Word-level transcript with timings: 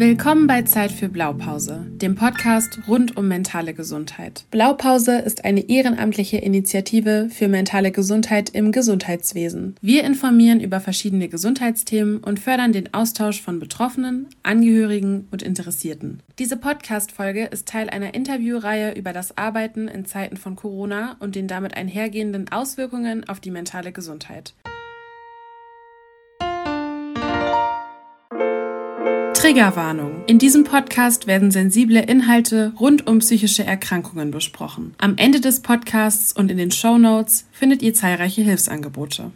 Willkommen 0.00 0.46
bei 0.46 0.62
Zeit 0.62 0.92
für 0.92 1.10
Blaupause, 1.10 1.84
dem 1.90 2.14
Podcast 2.14 2.80
rund 2.88 3.18
um 3.18 3.28
mentale 3.28 3.74
Gesundheit. 3.74 4.46
Blaupause 4.50 5.18
ist 5.18 5.44
eine 5.44 5.68
ehrenamtliche 5.68 6.38
Initiative 6.38 7.28
für 7.30 7.48
mentale 7.48 7.90
Gesundheit 7.90 8.48
im 8.48 8.72
Gesundheitswesen. 8.72 9.74
Wir 9.82 10.04
informieren 10.04 10.60
über 10.60 10.80
verschiedene 10.80 11.28
Gesundheitsthemen 11.28 12.16
und 12.24 12.40
fördern 12.40 12.72
den 12.72 12.94
Austausch 12.94 13.42
von 13.42 13.60
Betroffenen, 13.60 14.28
Angehörigen 14.42 15.28
und 15.32 15.42
Interessierten. 15.42 16.22
Diese 16.38 16.56
Podcast-Folge 16.56 17.44
ist 17.44 17.68
Teil 17.68 17.90
einer 17.90 18.14
Interviewreihe 18.14 18.94
über 18.94 19.12
das 19.12 19.36
Arbeiten 19.36 19.86
in 19.86 20.06
Zeiten 20.06 20.38
von 20.38 20.56
Corona 20.56 21.16
und 21.20 21.34
den 21.34 21.46
damit 21.46 21.76
einhergehenden 21.76 22.50
Auswirkungen 22.50 23.28
auf 23.28 23.38
die 23.38 23.50
mentale 23.50 23.92
Gesundheit. 23.92 24.54
Triggerwarnung. 29.50 30.22
In 30.28 30.38
diesem 30.38 30.62
Podcast 30.62 31.26
werden 31.26 31.50
sensible 31.50 31.98
Inhalte 31.98 32.72
rund 32.78 33.08
um 33.08 33.18
psychische 33.18 33.64
Erkrankungen 33.64 34.30
besprochen. 34.30 34.94
Am 34.98 35.16
Ende 35.16 35.40
des 35.40 35.58
Podcasts 35.58 36.32
und 36.32 36.52
in 36.52 36.56
den 36.56 36.70
Show 36.70 36.98
Notes 36.98 37.48
findet 37.50 37.82
ihr 37.82 37.92
zahlreiche 37.92 38.42
Hilfsangebote. 38.42 39.32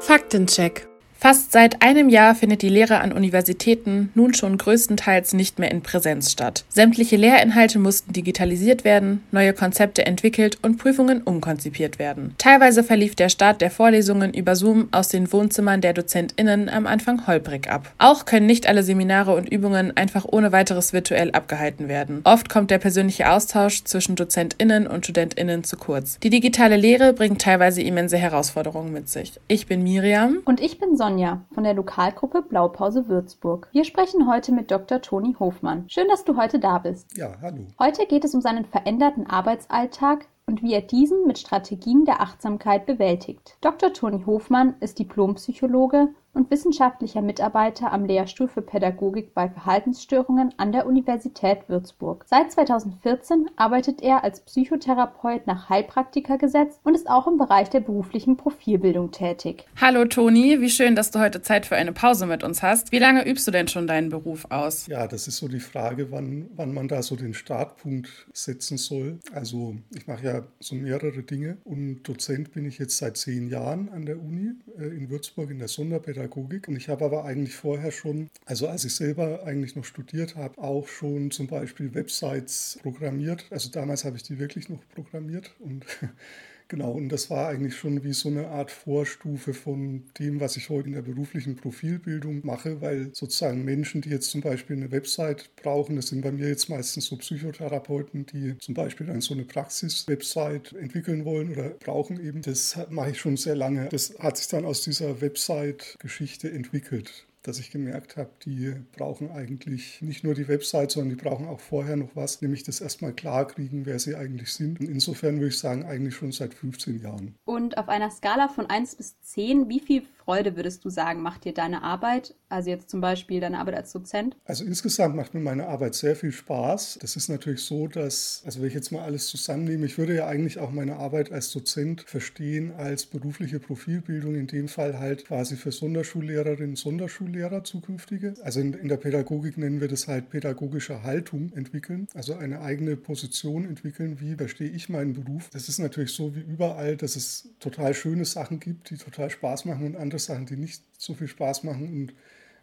Faktencheck. 0.00 0.90
Fast 1.18 1.50
seit 1.50 1.82
einem 1.82 2.10
Jahr 2.10 2.34
findet 2.34 2.60
die 2.60 2.68
Lehre 2.68 3.00
an 3.00 3.10
Universitäten 3.10 4.10
nun 4.14 4.34
schon 4.34 4.58
größtenteils 4.58 5.32
nicht 5.32 5.58
mehr 5.58 5.70
in 5.70 5.80
Präsenz 5.82 6.30
statt. 6.30 6.64
Sämtliche 6.68 7.16
Lehrinhalte 7.16 7.78
mussten 7.78 8.12
digitalisiert 8.12 8.84
werden, 8.84 9.24
neue 9.32 9.54
Konzepte 9.54 10.04
entwickelt 10.04 10.58
und 10.62 10.76
Prüfungen 10.76 11.22
umkonzipiert 11.22 11.98
werden. 11.98 12.34
Teilweise 12.36 12.84
verlief 12.84 13.14
der 13.14 13.30
Start 13.30 13.62
der 13.62 13.70
Vorlesungen 13.70 14.34
über 14.34 14.56
Zoom 14.56 14.88
aus 14.92 15.08
den 15.08 15.32
Wohnzimmern 15.32 15.80
der 15.80 15.94
DozentInnen 15.94 16.68
am 16.68 16.86
Anfang 16.86 17.26
holprig 17.26 17.70
ab. 17.70 17.90
Auch 17.96 18.26
können 18.26 18.46
nicht 18.46 18.68
alle 18.68 18.82
Seminare 18.82 19.34
und 19.34 19.48
Übungen 19.48 19.96
einfach 19.96 20.26
ohne 20.30 20.52
weiteres 20.52 20.92
virtuell 20.92 21.30
abgehalten 21.30 21.88
werden. 21.88 22.20
Oft 22.24 22.50
kommt 22.50 22.70
der 22.70 22.78
persönliche 22.78 23.30
Austausch 23.30 23.84
zwischen 23.84 24.16
DozentInnen 24.16 24.86
und 24.86 25.04
StudentInnen 25.06 25.64
zu 25.64 25.76
kurz. 25.78 26.18
Die 26.20 26.30
digitale 26.30 26.76
Lehre 26.76 27.14
bringt 27.14 27.40
teilweise 27.40 27.80
immense 27.80 28.18
Herausforderungen 28.18 28.92
mit 28.92 29.08
sich. 29.08 29.32
Ich 29.48 29.66
bin 29.66 29.82
Miriam. 29.82 30.38
Und 30.44 30.60
ich 30.60 30.78
bin 30.78 30.96
Sonja. 30.96 31.05
Sonja 31.06 31.42
von 31.54 31.62
der 31.62 31.74
Lokalgruppe 31.74 32.42
Blaupause 32.42 33.06
Würzburg. 33.06 33.68
Wir 33.70 33.84
sprechen 33.84 34.28
heute 34.28 34.50
mit 34.50 34.72
Dr. 34.72 35.00
Toni 35.00 35.36
Hofmann. 35.38 35.88
Schön, 35.88 36.08
dass 36.08 36.24
du 36.24 36.36
heute 36.36 36.58
da 36.58 36.78
bist. 36.78 37.16
Ja, 37.16 37.30
hallo. 37.40 37.64
Heute 37.78 38.06
geht 38.06 38.24
es 38.24 38.34
um 38.34 38.40
seinen 38.40 38.64
veränderten 38.64 39.24
Arbeitsalltag 39.24 40.26
und 40.46 40.64
wie 40.64 40.74
er 40.74 40.82
diesen 40.82 41.24
mit 41.24 41.38
Strategien 41.38 42.06
der 42.06 42.20
Achtsamkeit 42.20 42.86
bewältigt. 42.86 43.56
Dr. 43.60 43.92
Toni 43.92 44.24
Hofmann 44.26 44.74
ist 44.80 44.98
Diplompsychologe 44.98 46.08
und 46.36 46.50
wissenschaftlicher 46.50 47.22
Mitarbeiter 47.22 47.92
am 47.92 48.04
Lehrstuhl 48.04 48.46
für 48.46 48.60
Pädagogik 48.60 49.32
bei 49.32 49.48
Verhaltensstörungen 49.48 50.52
an 50.58 50.70
der 50.70 50.86
Universität 50.86 51.68
Würzburg. 51.68 52.24
Seit 52.28 52.52
2014 52.52 53.50
arbeitet 53.56 54.02
er 54.02 54.22
als 54.22 54.40
Psychotherapeut 54.40 55.46
nach 55.46 55.70
Heilpraktikergesetz 55.70 56.78
und 56.84 56.94
ist 56.94 57.08
auch 57.08 57.26
im 57.26 57.38
Bereich 57.38 57.70
der 57.70 57.80
beruflichen 57.80 58.36
Profilbildung 58.36 59.10
tätig. 59.10 59.64
Hallo 59.80 60.04
Toni, 60.04 60.60
wie 60.60 60.68
schön, 60.68 60.94
dass 60.94 61.10
du 61.10 61.20
heute 61.20 61.40
Zeit 61.40 61.64
für 61.64 61.76
eine 61.76 61.92
Pause 61.92 62.26
mit 62.26 62.44
uns 62.44 62.62
hast. 62.62 62.92
Wie 62.92 62.98
lange 62.98 63.26
übst 63.26 63.46
du 63.46 63.50
denn 63.50 63.68
schon 63.68 63.86
deinen 63.86 64.10
Beruf 64.10 64.46
aus? 64.50 64.86
Ja, 64.88 65.06
das 65.06 65.26
ist 65.26 65.38
so 65.38 65.48
die 65.48 65.60
Frage, 65.60 66.12
wann, 66.12 66.50
wann 66.54 66.74
man 66.74 66.86
da 66.86 67.02
so 67.02 67.16
den 67.16 67.32
Startpunkt 67.32 68.28
setzen 68.34 68.76
soll. 68.76 69.20
Also 69.32 69.76
ich 69.94 70.06
mache 70.06 70.26
ja 70.26 70.42
so 70.60 70.74
mehrere 70.74 71.22
Dinge 71.22 71.56
und 71.64 72.02
Dozent 72.02 72.52
bin 72.52 72.66
ich 72.66 72.78
jetzt 72.78 72.98
seit 72.98 73.16
zehn 73.16 73.48
Jahren 73.48 73.88
an 73.88 74.04
der 74.04 74.20
Uni 74.20 74.52
äh, 74.78 74.88
in 74.88 75.08
Würzburg 75.08 75.50
in 75.50 75.58
der 75.58 75.68
Sonderpädagogik 75.68 76.25
Pädagogik. 76.26 76.68
Und 76.68 76.76
ich 76.76 76.88
habe 76.88 77.04
aber 77.04 77.24
eigentlich 77.24 77.54
vorher 77.54 77.90
schon, 77.90 78.30
also 78.44 78.68
als 78.68 78.84
ich 78.84 78.94
selber 78.94 79.44
eigentlich 79.44 79.76
noch 79.76 79.84
studiert 79.84 80.36
habe, 80.36 80.58
auch 80.58 80.88
schon 80.88 81.30
zum 81.30 81.46
Beispiel 81.46 81.94
Websites 81.94 82.78
programmiert. 82.82 83.46
Also 83.50 83.70
damals 83.70 84.04
habe 84.04 84.16
ich 84.16 84.22
die 84.22 84.38
wirklich 84.38 84.68
noch 84.68 84.82
programmiert 84.94 85.54
und 85.60 85.84
Genau, 86.68 86.90
und 86.90 87.10
das 87.10 87.30
war 87.30 87.48
eigentlich 87.48 87.76
schon 87.76 88.02
wie 88.02 88.12
so 88.12 88.28
eine 88.28 88.48
Art 88.48 88.72
Vorstufe 88.72 89.54
von 89.54 90.02
dem, 90.18 90.40
was 90.40 90.56
ich 90.56 90.68
heute 90.68 90.88
in 90.88 90.94
der 90.94 91.02
beruflichen 91.02 91.54
Profilbildung 91.54 92.44
mache, 92.44 92.80
weil 92.80 93.14
sozusagen 93.14 93.64
Menschen, 93.64 94.00
die 94.00 94.08
jetzt 94.10 94.30
zum 94.30 94.40
Beispiel 94.40 94.74
eine 94.74 94.90
Website 94.90 95.54
brauchen, 95.54 95.94
das 95.94 96.08
sind 96.08 96.22
bei 96.22 96.32
mir 96.32 96.48
jetzt 96.48 96.68
meistens 96.68 97.06
so 97.06 97.16
Psychotherapeuten, 97.16 98.26
die 98.26 98.58
zum 98.58 98.74
Beispiel 98.74 99.06
dann 99.06 99.20
so 99.20 99.34
eine 99.34 99.44
Praxis-Website 99.44 100.72
entwickeln 100.72 101.24
wollen 101.24 101.52
oder 101.52 101.70
brauchen 101.70 102.18
eben, 102.18 102.42
das 102.42 102.76
mache 102.90 103.10
ich 103.10 103.20
schon 103.20 103.36
sehr 103.36 103.54
lange. 103.54 103.88
Das 103.88 104.18
hat 104.18 104.36
sich 104.36 104.48
dann 104.48 104.64
aus 104.64 104.82
dieser 104.82 105.20
Website-Geschichte 105.20 106.50
entwickelt 106.50 107.26
dass 107.46 107.58
ich 107.58 107.70
gemerkt 107.70 108.16
habe, 108.16 108.30
die 108.44 108.74
brauchen 108.96 109.30
eigentlich 109.30 110.02
nicht 110.02 110.24
nur 110.24 110.34
die 110.34 110.48
Website, 110.48 110.90
sondern 110.90 111.16
die 111.16 111.22
brauchen 111.22 111.46
auch 111.46 111.60
vorher 111.60 111.96
noch 111.96 112.14
was, 112.14 112.42
nämlich 112.42 112.64
das 112.64 112.80
erstmal 112.80 113.12
klar 113.12 113.46
kriegen, 113.46 113.86
wer 113.86 113.98
sie 113.98 114.16
eigentlich 114.16 114.52
sind. 114.52 114.80
Und 114.80 114.88
insofern 114.88 115.36
würde 115.36 115.48
ich 115.48 115.58
sagen, 115.58 115.84
eigentlich 115.84 116.14
schon 116.14 116.32
seit 116.32 116.54
15 116.54 117.00
Jahren. 117.00 117.34
Und 117.44 117.78
auf 117.78 117.88
einer 117.88 118.10
Skala 118.10 118.48
von 118.48 118.66
1 118.66 118.96
bis 118.96 119.20
10, 119.20 119.68
wie 119.68 119.80
viel 119.80 120.02
Freude 120.26 120.56
würdest 120.56 120.84
du 120.84 120.90
sagen, 120.90 121.22
macht 121.22 121.44
dir 121.44 121.54
deine 121.54 121.82
Arbeit? 121.82 122.34
Also 122.48 122.68
jetzt 122.70 122.90
zum 122.90 123.00
Beispiel 123.00 123.40
deine 123.40 123.60
Arbeit 123.60 123.76
als 123.76 123.92
Dozent? 123.92 124.36
Also 124.44 124.64
insgesamt 124.64 125.14
macht 125.14 125.34
mir 125.34 125.40
meine 125.40 125.68
Arbeit 125.68 125.94
sehr 125.94 126.16
viel 126.16 126.32
Spaß. 126.32 126.98
Das 127.00 127.14
ist 127.14 127.28
natürlich 127.28 127.60
so, 127.60 127.86
dass, 127.86 128.42
also 128.44 128.60
wenn 128.60 128.68
ich 128.68 128.74
jetzt 128.74 128.90
mal 128.90 129.02
alles 129.02 129.28
zusammennehme, 129.28 129.86
ich 129.86 129.98
würde 129.98 130.16
ja 130.16 130.26
eigentlich 130.26 130.58
auch 130.58 130.72
meine 130.72 130.96
Arbeit 130.96 131.30
als 131.30 131.52
Dozent 131.52 132.02
verstehen 132.02 132.72
als 132.72 133.06
berufliche 133.06 133.60
Profilbildung, 133.60 134.34
in 134.34 134.48
dem 134.48 134.66
Fall 134.66 134.98
halt 134.98 135.26
quasi 135.26 135.54
für 135.54 135.70
Sonderschullehrerinnen, 135.70 136.74
Sonderschullehrer 136.74 137.35
zukünftige. 137.62 138.34
Also 138.42 138.60
in, 138.60 138.72
in 138.72 138.88
der 138.88 138.96
Pädagogik 138.96 139.58
nennen 139.58 139.80
wir 139.80 139.88
das 139.88 140.08
halt 140.08 140.30
pädagogische 140.30 141.02
Haltung 141.02 141.52
entwickeln, 141.54 142.08
also 142.14 142.34
eine 142.34 142.62
eigene 142.62 142.96
Position 142.96 143.64
entwickeln, 143.64 144.20
wie 144.20 144.34
verstehe 144.34 144.70
ich 144.70 144.88
meinen 144.88 145.12
Beruf. 145.12 145.50
Das 145.52 145.68
ist 145.68 145.78
natürlich 145.78 146.12
so 146.12 146.34
wie 146.34 146.40
überall, 146.40 146.96
dass 146.96 147.14
es 147.14 147.48
total 147.60 147.94
schöne 147.94 148.24
Sachen 148.24 148.58
gibt, 148.58 148.90
die 148.90 148.96
total 148.96 149.30
Spaß 149.30 149.66
machen 149.66 149.86
und 149.86 149.96
andere 149.96 150.16
andere 150.16 150.18
Sachen, 150.18 150.46
die 150.46 150.56
nicht 150.56 150.82
so 150.98 151.14
viel 151.14 151.28
Spaß 151.28 151.64
machen. 151.64 151.88
Und 151.88 152.14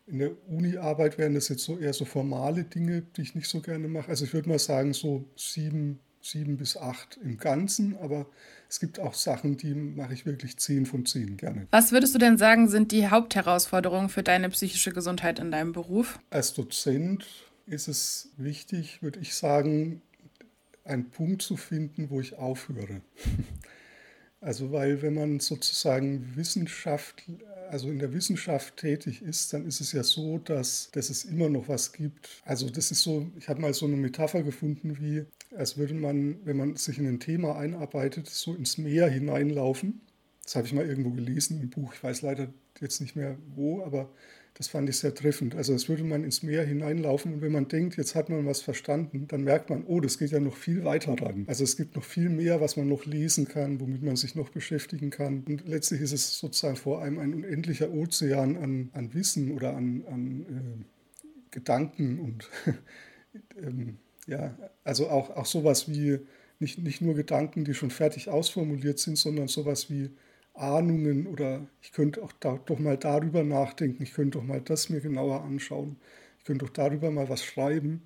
in 0.08 0.20
der 0.20 0.32
Uni-Arbeit 0.50 1.18
wären 1.18 1.34
das 1.34 1.50
jetzt 1.50 1.64
so 1.64 1.78
eher 1.78 1.94
so 1.94 2.06
formale 2.06 2.64
Dinge, 2.64 3.04
die 3.16 3.22
ich 3.22 3.36
nicht 3.36 3.48
so 3.48 3.62
gerne 3.62 3.88
mache. 3.88 4.10
Also 4.10 4.26
ich 4.26 4.34
würde 4.34 4.50
mal 4.50 4.60
sagen, 4.60 4.94
so 4.94 5.26
sieben, 5.36 6.00
sieben 6.22 6.58
bis 6.58 6.76
acht 6.76 7.20
im 7.24 7.38
Ganzen, 7.38 7.96
aber 7.98 8.26
es 8.74 8.80
gibt 8.80 9.00
auch 9.00 9.14
Sachen, 9.14 9.56
die 9.56 9.76
mache 9.76 10.16
ich 10.16 10.26
wirklich 10.26 10.58
zehn 10.58 10.88
von 10.88 11.06
zehn 11.06 11.38
gerne. 11.38 11.68
Was 11.70 11.92
würdest 11.92 12.16
du 12.16 12.18
denn 12.18 12.40
sagen, 12.40 12.68
sind 12.68 12.92
die 12.92 13.08
Hauptherausforderungen 13.08 14.10
für 14.10 14.24
deine 14.24 14.50
psychische 14.50 14.92
Gesundheit 14.92 15.38
in 15.38 15.52
deinem 15.52 15.74
Beruf? 15.74 16.18
Als 16.32 16.56
Dozent 16.56 17.24
ist 17.68 17.88
es 17.88 18.30
wichtig, 18.36 19.04
würde 19.04 19.20
ich 19.20 19.36
sagen, 19.36 20.02
einen 20.86 21.12
Punkt 21.12 21.44
zu 21.44 21.56
finden, 21.56 22.10
wo 22.10 22.20
ich 22.20 22.36
aufhöre. 22.36 23.02
Also 24.42 24.74
weil 24.74 25.02
wenn 25.02 25.14
man 25.14 25.40
sozusagen 25.40 26.36
Wissenschaft, 26.36 27.24
also 27.70 27.88
in 27.90 27.98
der 28.00 28.12
Wissenschaft 28.12 28.76
tätig 28.76 29.22
ist, 29.22 29.54
dann 29.54 29.66
ist 29.66 29.80
es 29.80 29.94
ja 29.94 30.04
so, 30.04 30.38
dass, 30.38 30.90
dass 30.92 31.10
es 31.10 31.24
immer 31.24 31.48
noch 31.48 31.70
was 31.70 31.94
gibt. 31.94 32.28
Also 32.44 32.70
das 32.70 32.92
ist 32.92 33.04
so, 33.04 33.32
ich 33.38 33.48
habe 33.48 33.62
mal 33.62 33.74
so 33.74 33.86
eine 33.86 33.96
Metapher 33.96 34.44
gefunden, 34.44 34.98
wie 35.00 35.26
als 35.56 35.78
würde 35.78 35.94
man, 35.94 36.38
wenn 36.46 36.58
man 36.58 36.75
sich 36.75 36.97
in 36.97 37.08
ein 37.08 37.19
Thema 37.19 37.58
einarbeitet, 37.58 38.28
so 38.28 38.53
ins 38.53 38.78
Meer 38.78 39.09
hineinlaufen. 39.09 40.02
Das 40.44 40.56
habe 40.56 40.68
ich 40.68 40.74
mal 40.74 40.86
irgendwo 40.86 41.12
gelesen 41.12 41.62
im 41.62 41.69
Buch, 41.69 41.94
ich 41.94 42.03
weiß 42.03 42.22
leider 42.22 42.47
jetzt 42.80 43.00
nicht 43.00 43.16
mehr 43.16 43.38
wo, 43.56 43.81
aber 43.84 44.09
das 44.56 44.68
fand 44.68 44.88
ich 44.88 44.97
sehr 44.97 45.16
treffend. 45.16 45.56
Also 45.56 45.74
als 45.74 45.90
würde 45.90 46.03
man 46.03 46.24
ins 46.24 46.44
Meer 46.44 46.63
hineinlaufen 46.63 47.34
und 47.34 47.42
wenn 47.42 47.52
man 47.52 47.68
denkt, 47.68 47.97
jetzt 47.97 48.13
hat 48.13 48.30
man 48.30 48.46
was 48.46 48.62
verstanden, 48.62 49.28
dann 49.28 49.44
merkt 49.44 49.69
man, 49.69 49.84
oh, 49.86 50.00
das 50.00 50.19
geht 50.19 50.31
ja 50.31 50.40
noch 50.40 50.56
viel 50.56 50.84
weiter 50.84 51.16
ran. 51.19 51.46
Also 51.47 51.63
es 51.63 51.75
gibt 51.75 51.96
noch 51.96 52.03
viel 52.03 52.30
mehr, 52.30 52.62
was 52.62 52.78
man 52.78 52.88
noch 52.88 53.06
lesen 53.06 53.47
kann, 53.47 53.80
womit 53.80 54.03
man 54.03 54.16
sich 54.16 54.36
noch 54.36 54.50
beschäftigen 54.50 55.09
kann. 55.09 55.44
Und 55.47 55.68
letztlich 55.68 56.02
ist 56.02 56.12
es 56.12 56.38
sozusagen 56.38 56.75
vor 56.75 57.02
allem 57.02 57.18
ein 57.18 57.34
unendlicher 57.34 57.92
Ozean 57.92 58.58
an, 58.58 58.90
an 58.94 59.13
Wissen 59.13 59.52
oder 59.52 59.75
an, 59.75 60.04
an 60.07 60.42
äh, 60.42 60.83
Gedanken 61.50 62.19
und 62.19 62.50
ähm, 63.62 63.98
ja, 64.28 64.58
also 64.84 65.10
auch, 65.10 65.30
auch 65.31 65.46
sowas 65.46 65.90
wie 65.90 66.20
nicht, 66.60 66.80
nicht 66.80 67.02
nur 67.02 67.14
Gedanken, 67.14 67.66
die 67.66 67.74
schon 67.74 67.92
fertig 67.92 68.30
ausformuliert 68.30 69.00
sind, 69.00 69.18
sondern 69.18 69.48
sowas 69.48 69.90
wie 69.90 70.10
Ahnungen 70.54 71.28
oder 71.28 71.66
ich 71.81 71.92
könnte 71.92 72.24
auch 72.24 72.31
da, 72.40 72.60
doch 72.66 72.80
mal 72.80 72.98
darüber 72.98 73.44
nachdenken, 73.44 74.04
ich 74.04 74.14
könnte 74.14 74.38
doch 74.38 74.46
mal 74.46 74.62
das 74.62 74.90
mir 74.90 75.02
genauer 75.02 75.44
anschauen, 75.44 75.98
ich 76.40 76.46
könnte 76.46 76.66
doch 76.66 76.74
darüber 76.74 77.12
mal 77.12 77.30
was 77.30 77.44
schreiben. 77.44 78.04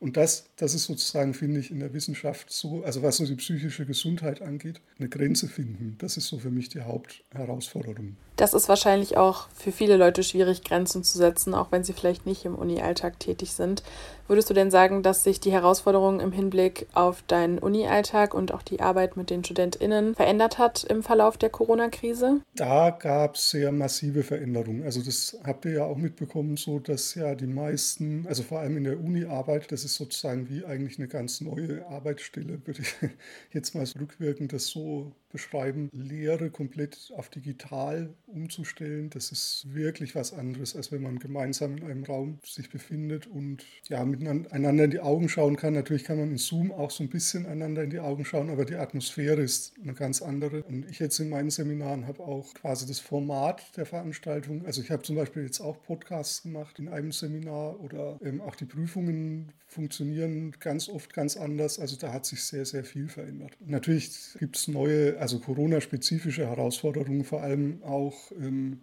Und 0.00 0.16
das, 0.16 0.50
das 0.56 0.74
ist 0.74 0.84
sozusagen, 0.84 1.32
finde 1.32 1.60
ich, 1.60 1.70
in 1.70 1.78
der 1.78 1.94
Wissenschaft 1.94 2.50
so, 2.52 2.82
also 2.82 3.02
was 3.02 3.16
so 3.16 3.26
die 3.26 3.36
psychische 3.36 3.86
Gesundheit 3.86 4.42
angeht, 4.42 4.80
eine 4.98 5.08
Grenze 5.08 5.48
finden. 5.48 5.96
Das 5.98 6.16
ist 6.16 6.26
so 6.26 6.38
für 6.38 6.50
mich 6.50 6.68
die 6.68 6.82
Hauptherausforderung. 6.82 8.16
Das 8.36 8.52
ist 8.52 8.68
wahrscheinlich 8.68 9.16
auch 9.16 9.46
für 9.54 9.70
viele 9.70 9.96
Leute 9.96 10.24
schwierig, 10.24 10.64
Grenzen 10.64 11.04
zu 11.04 11.18
setzen, 11.18 11.54
auch 11.54 11.70
wenn 11.70 11.84
sie 11.84 11.92
vielleicht 11.92 12.26
nicht 12.26 12.44
im 12.44 12.56
Uni-Alltag 12.56 13.20
tätig 13.20 13.52
sind. 13.52 13.82
Würdest 14.26 14.48
du 14.48 14.54
denn 14.54 14.70
sagen, 14.70 15.02
dass 15.02 15.22
sich 15.22 15.38
die 15.38 15.52
Herausforderungen 15.52 16.18
im 16.18 16.32
Hinblick 16.32 16.86
auf 16.94 17.22
deinen 17.26 17.58
Uni-Alltag 17.58 18.32
und 18.32 18.52
auch 18.52 18.62
die 18.62 18.80
Arbeit 18.80 19.18
mit 19.18 19.28
den 19.28 19.44
StudentInnen 19.44 20.14
verändert 20.14 20.56
hat 20.56 20.82
im 20.84 21.02
Verlauf 21.02 21.36
der 21.36 21.50
Corona-Krise? 21.50 22.40
Da 22.56 22.88
gab 22.90 23.34
es 23.34 23.50
sehr 23.50 23.70
massive 23.70 24.22
Veränderungen. 24.22 24.82
Also 24.82 25.02
das 25.02 25.38
habt 25.44 25.66
ihr 25.66 25.72
ja 25.72 25.84
auch 25.84 25.98
mitbekommen, 25.98 26.56
so 26.56 26.78
dass 26.78 27.14
ja 27.14 27.34
die 27.34 27.46
meisten, 27.46 28.26
also 28.26 28.42
vor 28.42 28.60
allem 28.60 28.78
in 28.78 28.84
der 28.84 28.98
Uni-Arbeit, 28.98 29.70
das 29.70 29.84
ist 29.84 29.96
sozusagen 29.96 30.48
wie 30.48 30.64
eigentlich 30.64 30.98
eine 30.98 31.08
ganz 31.08 31.42
neue 31.42 31.86
Arbeitsstelle, 31.86 32.62
würde 32.64 32.80
ich 32.80 32.94
jetzt 33.52 33.74
mal 33.74 33.84
rückwirkend 34.00 34.54
das 34.54 34.68
so 34.68 35.12
beschreiben, 35.34 35.90
Lehre 35.92 36.48
komplett 36.48 37.12
auf 37.16 37.28
digital 37.28 38.14
umzustellen. 38.34 39.10
Das 39.10 39.32
ist 39.32 39.66
wirklich 39.72 40.14
was 40.14 40.32
anderes, 40.32 40.76
als 40.76 40.92
wenn 40.92 41.02
man 41.02 41.18
gemeinsam 41.18 41.76
in 41.76 41.84
einem 41.84 42.04
Raum 42.04 42.38
sich 42.44 42.70
befindet 42.70 43.26
und 43.26 43.64
ja, 43.88 44.04
miteinander 44.04 44.84
in 44.84 44.90
die 44.90 45.00
Augen 45.00 45.28
schauen 45.28 45.56
kann. 45.56 45.74
Natürlich 45.74 46.04
kann 46.04 46.18
man 46.18 46.30
in 46.30 46.38
Zoom 46.38 46.72
auch 46.72 46.90
so 46.90 47.02
ein 47.02 47.10
bisschen 47.10 47.46
einander 47.46 47.82
in 47.82 47.90
die 47.90 48.00
Augen 48.00 48.24
schauen, 48.24 48.50
aber 48.50 48.64
die 48.64 48.76
Atmosphäre 48.76 49.40
ist 49.40 49.74
eine 49.82 49.94
ganz 49.94 50.20
andere. 50.22 50.62
Und 50.64 50.88
ich 50.90 50.98
jetzt 50.98 51.18
in 51.20 51.30
meinen 51.30 51.50
Seminaren 51.50 52.06
habe 52.06 52.20
auch 52.20 52.52
quasi 52.54 52.86
das 52.86 53.00
Format 53.00 53.62
der 53.76 53.86
Veranstaltung. 53.86 54.64
Also 54.66 54.82
ich 54.82 54.90
habe 54.90 55.02
zum 55.02 55.16
Beispiel 55.16 55.44
jetzt 55.44 55.60
auch 55.60 55.80
Podcasts 55.82 56.42
gemacht 56.42 56.78
in 56.78 56.88
einem 56.88 57.12
Seminar 57.12 57.80
oder 57.80 58.18
ähm, 58.22 58.40
auch 58.40 58.56
die 58.56 58.66
Prüfungen 58.66 59.52
funktionieren 59.66 60.52
ganz 60.60 60.88
oft 60.88 61.12
ganz 61.12 61.36
anders. 61.36 61.78
Also 61.78 61.96
da 61.96 62.12
hat 62.12 62.24
sich 62.24 62.44
sehr, 62.44 62.64
sehr 62.64 62.84
viel 62.84 63.08
verändert. 63.08 63.52
Natürlich 63.60 64.10
gibt 64.38 64.56
es 64.56 64.68
neue, 64.68 65.18
also 65.18 65.40
Corona-spezifische 65.40 66.46
Herausforderungen, 66.46 67.24
vor 67.24 67.42
allem 67.42 67.82
auch, 67.82 68.23
ähm, 68.32 68.80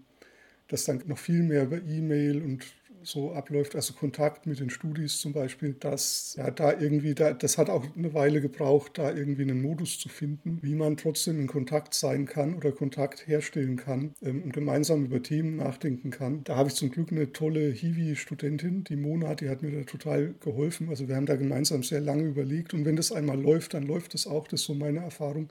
dass 0.67 0.85
dann 0.85 1.03
noch 1.07 1.17
viel 1.17 1.43
mehr 1.43 1.63
über 1.63 1.81
E-Mail 1.81 2.41
und 2.41 2.65
so 3.03 3.33
abläuft, 3.33 3.75
also 3.75 3.93
Kontakt 3.93 4.45
mit 4.45 4.59
den 4.59 4.69
Studis 4.69 5.19
zum 5.19 5.33
Beispiel, 5.33 5.73
dass 5.73 6.35
ja 6.37 6.51
da 6.51 6.79
irgendwie, 6.79 7.15
da, 7.15 7.33
das 7.33 7.57
hat 7.57 7.69
auch 7.69 7.85
eine 7.95 8.13
Weile 8.13 8.41
gebraucht, 8.41 8.97
da 8.97 9.11
irgendwie 9.11 9.43
einen 9.43 9.61
Modus 9.61 9.99
zu 9.99 10.09
finden, 10.09 10.59
wie 10.61 10.75
man 10.75 10.97
trotzdem 10.97 11.39
in 11.39 11.47
Kontakt 11.47 11.93
sein 11.93 12.25
kann 12.25 12.55
oder 12.55 12.71
Kontakt 12.71 13.27
herstellen 13.27 13.75
kann 13.75 14.13
ähm, 14.21 14.43
und 14.43 14.53
gemeinsam 14.53 15.05
über 15.05 15.21
Themen 15.21 15.57
nachdenken 15.57 16.11
kann. 16.11 16.43
Da 16.43 16.55
habe 16.55 16.69
ich 16.69 16.75
zum 16.75 16.91
Glück 16.91 17.11
eine 17.11 17.31
tolle 17.31 17.71
Hiwi-Studentin, 17.71 18.83
die 18.83 18.95
Mona, 18.95 19.35
die 19.35 19.49
hat 19.49 19.61
mir 19.61 19.71
da 19.71 19.83
total 19.83 20.35
geholfen. 20.39 20.89
Also 20.89 21.07
wir 21.07 21.15
haben 21.15 21.25
da 21.25 21.35
gemeinsam 21.35 21.83
sehr 21.83 22.01
lange 22.01 22.23
überlegt 22.23 22.73
und 22.73 22.85
wenn 22.85 22.95
das 22.95 23.11
einmal 23.11 23.39
läuft, 23.41 23.73
dann 23.73 23.83
läuft 23.83 24.13
das 24.13 24.27
auch, 24.27 24.47
das 24.47 24.61
ist 24.61 24.67
so 24.67 24.75
meine 24.75 24.99
Erfahrung. 24.99 25.49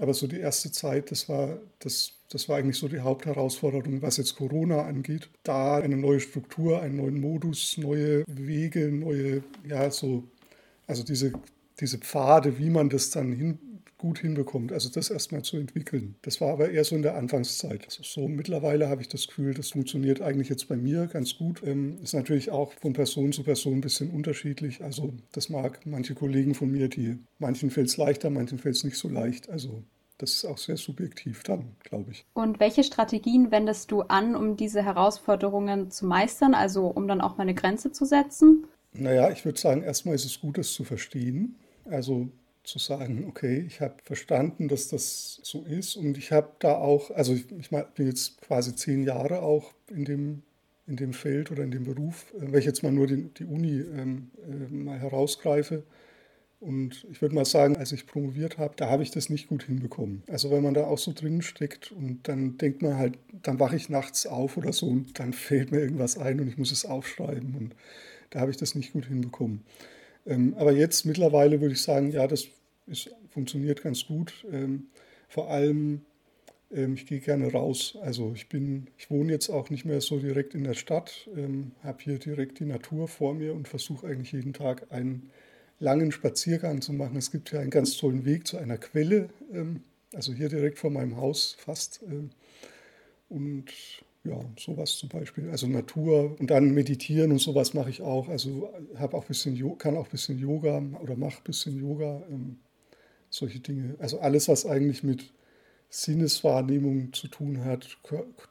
Aber 0.00 0.14
so 0.14 0.26
die 0.26 0.40
erste 0.40 0.72
Zeit, 0.72 1.10
das 1.10 1.28
war, 1.28 1.58
das, 1.78 2.14
das 2.30 2.48
war 2.48 2.56
eigentlich 2.56 2.78
so 2.78 2.88
die 2.88 3.00
Hauptherausforderung, 3.00 4.00
was 4.00 4.16
jetzt 4.16 4.34
Corona 4.34 4.86
angeht. 4.86 5.28
Da 5.42 5.76
eine 5.76 5.98
neue 5.98 6.20
Struktur, 6.20 6.80
einen 6.80 6.96
neuen 6.96 7.20
Modus, 7.20 7.76
neue 7.76 8.24
Wege, 8.26 8.90
neue, 8.90 9.42
ja, 9.68 9.90
so, 9.90 10.24
also 10.86 11.04
diese, 11.04 11.32
diese 11.78 11.98
Pfade, 11.98 12.58
wie 12.58 12.70
man 12.70 12.88
das 12.88 13.10
dann 13.10 13.30
hin, 13.32 13.58
gut 14.00 14.18
hinbekommt. 14.18 14.72
Also 14.72 14.88
das 14.88 15.10
erstmal 15.10 15.42
zu 15.42 15.58
entwickeln. 15.58 16.16
Das 16.22 16.40
war 16.40 16.52
aber 16.52 16.70
eher 16.70 16.84
so 16.84 16.96
in 16.96 17.02
der 17.02 17.16
Anfangszeit. 17.16 17.84
Also 17.84 18.02
so 18.02 18.26
mittlerweile 18.26 18.88
habe 18.88 19.02
ich 19.02 19.08
das 19.08 19.26
Gefühl, 19.28 19.54
das 19.54 19.70
funktioniert 19.70 20.22
eigentlich 20.22 20.48
jetzt 20.48 20.68
bei 20.68 20.76
mir 20.76 21.06
ganz 21.06 21.36
gut. 21.36 21.62
Ähm, 21.64 21.98
ist 22.02 22.14
natürlich 22.14 22.50
auch 22.50 22.72
von 22.72 22.94
Person 22.94 23.32
zu 23.32 23.44
Person 23.44 23.74
ein 23.74 23.80
bisschen 23.82 24.10
unterschiedlich. 24.10 24.82
Also 24.82 25.14
das 25.32 25.50
mag 25.50 25.86
manche 25.86 26.14
Kollegen 26.14 26.54
von 26.54 26.70
mir, 26.70 26.88
die 26.88 27.18
manchen 27.38 27.70
fällt 27.70 27.88
es 27.88 27.96
leichter, 27.96 28.30
manchen 28.30 28.58
fällt 28.58 28.76
es 28.76 28.84
nicht 28.84 28.96
so 28.96 29.08
leicht. 29.08 29.50
Also 29.50 29.84
das 30.18 30.32
ist 30.32 30.44
auch 30.44 30.58
sehr 30.58 30.76
subjektiv 30.76 31.42
dann, 31.44 31.76
glaube 31.82 32.10
ich. 32.10 32.26
Und 32.34 32.60
welche 32.60 32.84
Strategien 32.84 33.50
wendest 33.50 33.90
du 33.90 34.02
an, 34.02 34.34
um 34.34 34.56
diese 34.56 34.82
Herausforderungen 34.82 35.90
zu 35.90 36.06
meistern, 36.06 36.54
also 36.54 36.86
um 36.86 37.08
dann 37.08 37.20
auch 37.20 37.36
mal 37.36 37.42
eine 37.42 37.54
Grenze 37.54 37.92
zu 37.92 38.04
setzen? 38.04 38.64
Naja, 38.92 39.30
ich 39.30 39.44
würde 39.44 39.58
sagen, 39.58 39.82
erstmal 39.82 40.14
ist 40.14 40.24
es 40.24 40.40
gut, 40.40 40.58
das 40.58 40.72
zu 40.72 40.84
verstehen. 40.84 41.56
Also 41.84 42.28
zu 42.70 42.78
sagen, 42.78 43.26
okay, 43.28 43.64
ich 43.66 43.80
habe 43.80 43.94
verstanden, 44.02 44.68
dass 44.68 44.88
das 44.88 45.40
so 45.42 45.62
ist 45.62 45.96
und 45.96 46.16
ich 46.16 46.32
habe 46.32 46.50
da 46.60 46.74
auch, 46.74 47.10
also 47.10 47.34
ich, 47.34 47.50
ich 47.52 47.70
bin 47.70 48.06
jetzt 48.06 48.40
quasi 48.40 48.74
zehn 48.74 49.02
Jahre 49.02 49.42
auch 49.42 49.72
in 49.88 50.04
dem, 50.04 50.42
in 50.86 50.96
dem 50.96 51.12
Feld 51.12 51.50
oder 51.50 51.64
in 51.64 51.70
dem 51.70 51.84
Beruf, 51.84 52.32
äh, 52.38 52.52
wenn 52.52 52.58
ich 52.58 52.66
jetzt 52.66 52.82
mal 52.82 52.92
nur 52.92 53.06
die, 53.06 53.24
die 53.34 53.44
Uni 53.44 53.80
ähm, 53.80 54.30
äh, 54.42 54.72
mal 54.72 54.98
herausgreife. 54.98 55.82
Und 56.60 57.06
ich 57.10 57.22
würde 57.22 57.34
mal 57.34 57.46
sagen, 57.46 57.76
als 57.76 57.90
ich 57.92 58.06
promoviert 58.06 58.58
habe, 58.58 58.74
da 58.76 58.90
habe 58.90 59.02
ich 59.02 59.10
das 59.10 59.30
nicht 59.30 59.48
gut 59.48 59.62
hinbekommen. 59.62 60.22
Also 60.28 60.50
wenn 60.50 60.62
man 60.62 60.74
da 60.74 60.84
auch 60.84 60.98
so 60.98 61.14
drin 61.14 61.40
steckt 61.40 61.90
und 61.90 62.28
dann 62.28 62.58
denkt 62.58 62.82
man 62.82 62.98
halt, 62.98 63.18
dann 63.42 63.58
wache 63.58 63.76
ich 63.76 63.88
nachts 63.88 64.26
auf 64.26 64.58
oder 64.58 64.74
so 64.74 64.86
und 64.86 65.18
dann 65.18 65.32
fällt 65.32 65.72
mir 65.72 65.80
irgendwas 65.80 66.18
ein 66.18 66.38
und 66.38 66.48
ich 66.48 66.58
muss 66.58 66.70
es 66.70 66.84
aufschreiben. 66.84 67.54
Und 67.56 67.74
da 68.28 68.40
habe 68.40 68.50
ich 68.50 68.58
das 68.58 68.74
nicht 68.74 68.92
gut 68.92 69.06
hinbekommen. 69.06 69.64
Ähm, 70.26 70.54
aber 70.58 70.72
jetzt 70.72 71.06
mittlerweile 71.06 71.62
würde 71.62 71.72
ich 71.72 71.82
sagen, 71.82 72.10
ja, 72.10 72.26
das 72.26 72.48
ist, 72.90 73.10
funktioniert 73.28 73.82
ganz 73.82 74.06
gut. 74.06 74.44
Ähm, 74.50 74.88
vor 75.28 75.50
allem, 75.50 76.02
ähm, 76.70 76.94
ich 76.94 77.06
gehe 77.06 77.20
gerne 77.20 77.52
raus. 77.52 77.96
Also 78.02 78.32
ich 78.34 78.48
bin, 78.48 78.88
ich 78.98 79.10
wohne 79.10 79.32
jetzt 79.32 79.48
auch 79.48 79.70
nicht 79.70 79.84
mehr 79.84 80.00
so 80.00 80.18
direkt 80.18 80.54
in 80.54 80.64
der 80.64 80.74
Stadt, 80.74 81.28
habe 81.82 82.02
hier 82.02 82.18
direkt 82.18 82.58
die 82.60 82.64
Natur 82.64 83.08
vor 83.08 83.34
mir 83.34 83.54
und 83.54 83.68
versuche 83.68 84.06
eigentlich 84.06 84.32
jeden 84.32 84.52
Tag 84.52 84.92
einen 84.92 85.30
langen 85.78 86.12
Spaziergang 86.12 86.82
zu 86.82 86.92
machen. 86.92 87.16
Es 87.16 87.30
gibt 87.30 87.52
ja 87.52 87.60
einen 87.60 87.70
ganz 87.70 87.96
tollen 87.96 88.24
Weg 88.24 88.46
zu 88.46 88.58
einer 88.58 88.76
Quelle, 88.78 89.30
also 90.14 90.32
hier 90.32 90.48
direkt 90.48 90.78
vor 90.78 90.90
meinem 90.90 91.16
Haus 91.16 91.56
fast. 91.58 92.04
Und 93.28 93.64
ja, 94.24 94.38
sowas 94.58 94.96
zum 94.98 95.08
Beispiel. 95.08 95.50
Also 95.50 95.66
Natur 95.66 96.36
und 96.38 96.50
dann 96.50 96.74
meditieren 96.74 97.32
und 97.32 97.38
sowas 97.38 97.74
mache 97.74 97.90
ich 97.90 98.02
auch. 98.02 98.28
Also 98.28 98.72
habe 98.96 99.16
auch 99.16 99.24
bisschen, 99.24 99.56
kann 99.78 99.96
auch 99.96 100.06
ein 100.06 100.10
bisschen 100.10 100.38
Yoga 100.38 100.82
oder 101.00 101.16
mache 101.16 101.38
ein 101.38 101.44
bisschen 101.44 101.78
Yoga, 101.78 102.22
ähm, 102.30 102.58
solche 103.30 103.60
Dinge. 103.60 103.94
Also 103.98 104.20
alles, 104.20 104.48
was 104.48 104.66
eigentlich 104.66 105.02
mit 105.02 105.32
Sinneswahrnehmung 105.88 107.12
zu 107.12 107.28
tun 107.28 107.64
hat, 107.64 107.98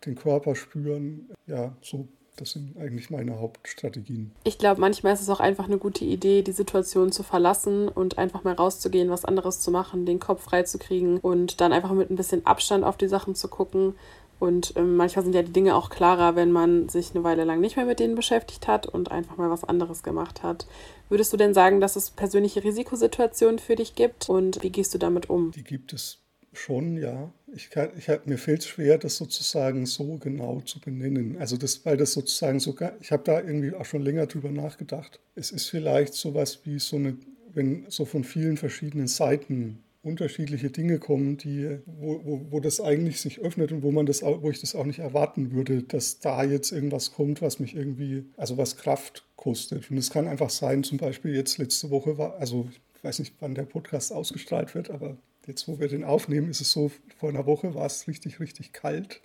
den 0.06 0.16
Körper 0.16 0.56
spüren, 0.56 1.30
ja, 1.48 1.76
so 1.82 2.08
das 2.40 2.52
sind 2.52 2.78
eigentlich 2.78 3.10
meine 3.10 3.40
Hauptstrategien. 3.40 4.32
Ich 4.44 4.58
glaube, 4.58 4.80
manchmal 4.80 5.14
ist 5.14 5.22
es 5.22 5.30
auch 5.30 5.40
einfach 5.40 5.66
eine 5.66 5.78
gute 5.78 6.06
Idee, 6.06 6.42
die 6.42 6.52
Situation 6.52 7.12
zu 7.12 7.24
verlassen 7.24 7.90
und 7.90 8.18
einfach 8.18 8.44
mal 8.44 8.54
rauszugehen, 8.54 9.10
was 9.10 9.26
anderes 9.26 9.60
zu 9.60 9.72
machen, 9.72 10.06
den 10.06 10.20
Kopf 10.20 10.44
freizukriegen 10.44 11.18
und 11.18 11.60
dann 11.60 11.74
einfach 11.74 11.92
mit 11.92 12.10
ein 12.10 12.16
bisschen 12.16 12.46
Abstand 12.46 12.84
auf 12.84 12.98
die 12.98 13.08
Sachen 13.08 13.36
zu 13.36 13.48
gucken 13.50 13.96
und 14.40 14.74
ähm, 14.78 14.96
manchmal 14.96 15.24
sind 15.24 15.36
ja 15.36 15.44
die 15.44 15.52
Dinge 15.52 15.76
auch 15.76 15.90
klarer, 15.90 16.36
wenn 16.36 16.52
man 16.52 16.88
sich 16.88 17.12
eine 17.12 17.24
Weile 17.24 17.44
lang 17.44 17.60
nicht 17.60 17.76
mehr 17.76 17.86
mit 17.86 18.00
denen 18.00 18.16
beschäftigt 18.16 18.68
hat 18.68 18.88
und 18.88 19.12
einfach 19.12 19.38
mal 19.38 19.50
was 19.50 19.66
anderes 19.66 20.02
gemacht 20.02 20.44
hat. 20.44 20.66
Würdest 21.10 21.34
du 21.34 21.38
denn 21.38 21.54
sagen, 21.54 21.82
dass 21.82 21.96
es 21.96 22.12
persönliche 22.12 22.64
Risikosituationen 22.64 23.60
für 23.60 23.76
dich 23.76 23.96
gibt 23.96 24.30
und 24.30 24.64
wie 24.64 24.70
gehst 24.70 24.94
du 24.94 24.98
damit 24.98 25.30
um? 25.30 25.52
Die 25.52 25.64
gibt 25.64 25.92
es 25.92 26.20
schon, 26.54 26.98
ja. 26.98 27.32
Ich 27.54 27.70
kann, 27.70 27.90
ich, 27.98 28.08
mir 28.26 28.38
fällt 28.38 28.62
es 28.62 28.68
schwer, 28.68 28.98
das 28.98 29.18
sozusagen 29.18 29.86
so 29.86 30.18
genau 30.18 30.62
zu 30.62 30.80
benennen. 30.80 31.38
Also 31.38 31.58
das, 31.58 31.86
weil 31.86 31.98
das 31.98 32.14
sozusagen 32.14 32.60
sogar, 32.60 32.94
ich 33.02 33.12
habe 33.12 33.24
da 33.24 33.42
irgendwie 33.42 33.74
auch 33.74 33.86
schon 33.86 34.02
länger 34.02 34.28
drüber 34.28 34.52
nachgedacht. 34.52 35.20
Es 35.36 35.52
ist 35.52 35.68
vielleicht 35.68 36.14
sowas 36.14 36.62
wie 36.64 36.80
so 36.80 36.96
eine, 36.96 37.18
wenn 37.54 37.86
so 37.90 38.06
von 38.06 38.24
vielen 38.24 38.58
verschiedenen 38.58 39.08
Seiten 39.08 39.84
unterschiedliche 40.02 40.70
Dinge 40.70 40.98
kommen, 40.98 41.38
die, 41.38 41.80
wo, 41.86 42.22
wo, 42.24 42.52
wo 42.52 42.60
das 42.60 42.80
eigentlich 42.80 43.20
sich 43.20 43.40
öffnet 43.40 43.72
und 43.72 43.84
wo 43.84 43.92
man 43.92 44.06
das 44.06 44.22
wo 44.22 44.50
ich 44.50 44.62
das 44.62 44.76
auch 44.76 44.86
nicht 44.86 45.00
erwarten 45.00 45.52
würde, 45.52 45.84
dass 45.84 46.20
da 46.20 46.44
jetzt 46.44 46.72
irgendwas 46.72 47.12
kommt, 47.12 47.42
was 47.42 47.60
mich 47.60 47.76
irgendwie, 47.76 48.26
also 48.38 48.58
was 48.58 48.78
Kraft 48.78 49.26
kostet. 49.36 49.92
Und 49.92 49.98
es 49.98 50.10
kann 50.10 50.28
einfach 50.28 50.50
sein, 50.50 50.84
zum 50.84 50.98
Beispiel 50.98 51.36
jetzt 51.36 51.58
letzte 51.58 51.90
Woche 51.90 52.18
war, 52.18 52.38
also 52.38 52.70
ich 52.96 53.04
weiß 53.04 53.20
nicht, 53.20 53.34
wann 53.40 53.56
der 53.56 53.64
Podcast 53.64 54.14
ausgestrahlt 54.14 54.74
wird, 54.74 54.90
aber 54.90 55.18
jetzt, 55.48 55.68
wo 55.68 55.80
wir 55.80 55.88
den 55.90 56.04
aufnehmen, 56.04 56.50
ist 56.50 56.62
es 56.62 56.72
so, 56.72 56.92
vor 57.18 57.30
einer 57.30 57.46
Woche 57.46 57.76
war 57.76 57.86
es 57.86 58.08
richtig, 58.08 58.40
richtig 58.40 58.72
kalt. 58.72 59.22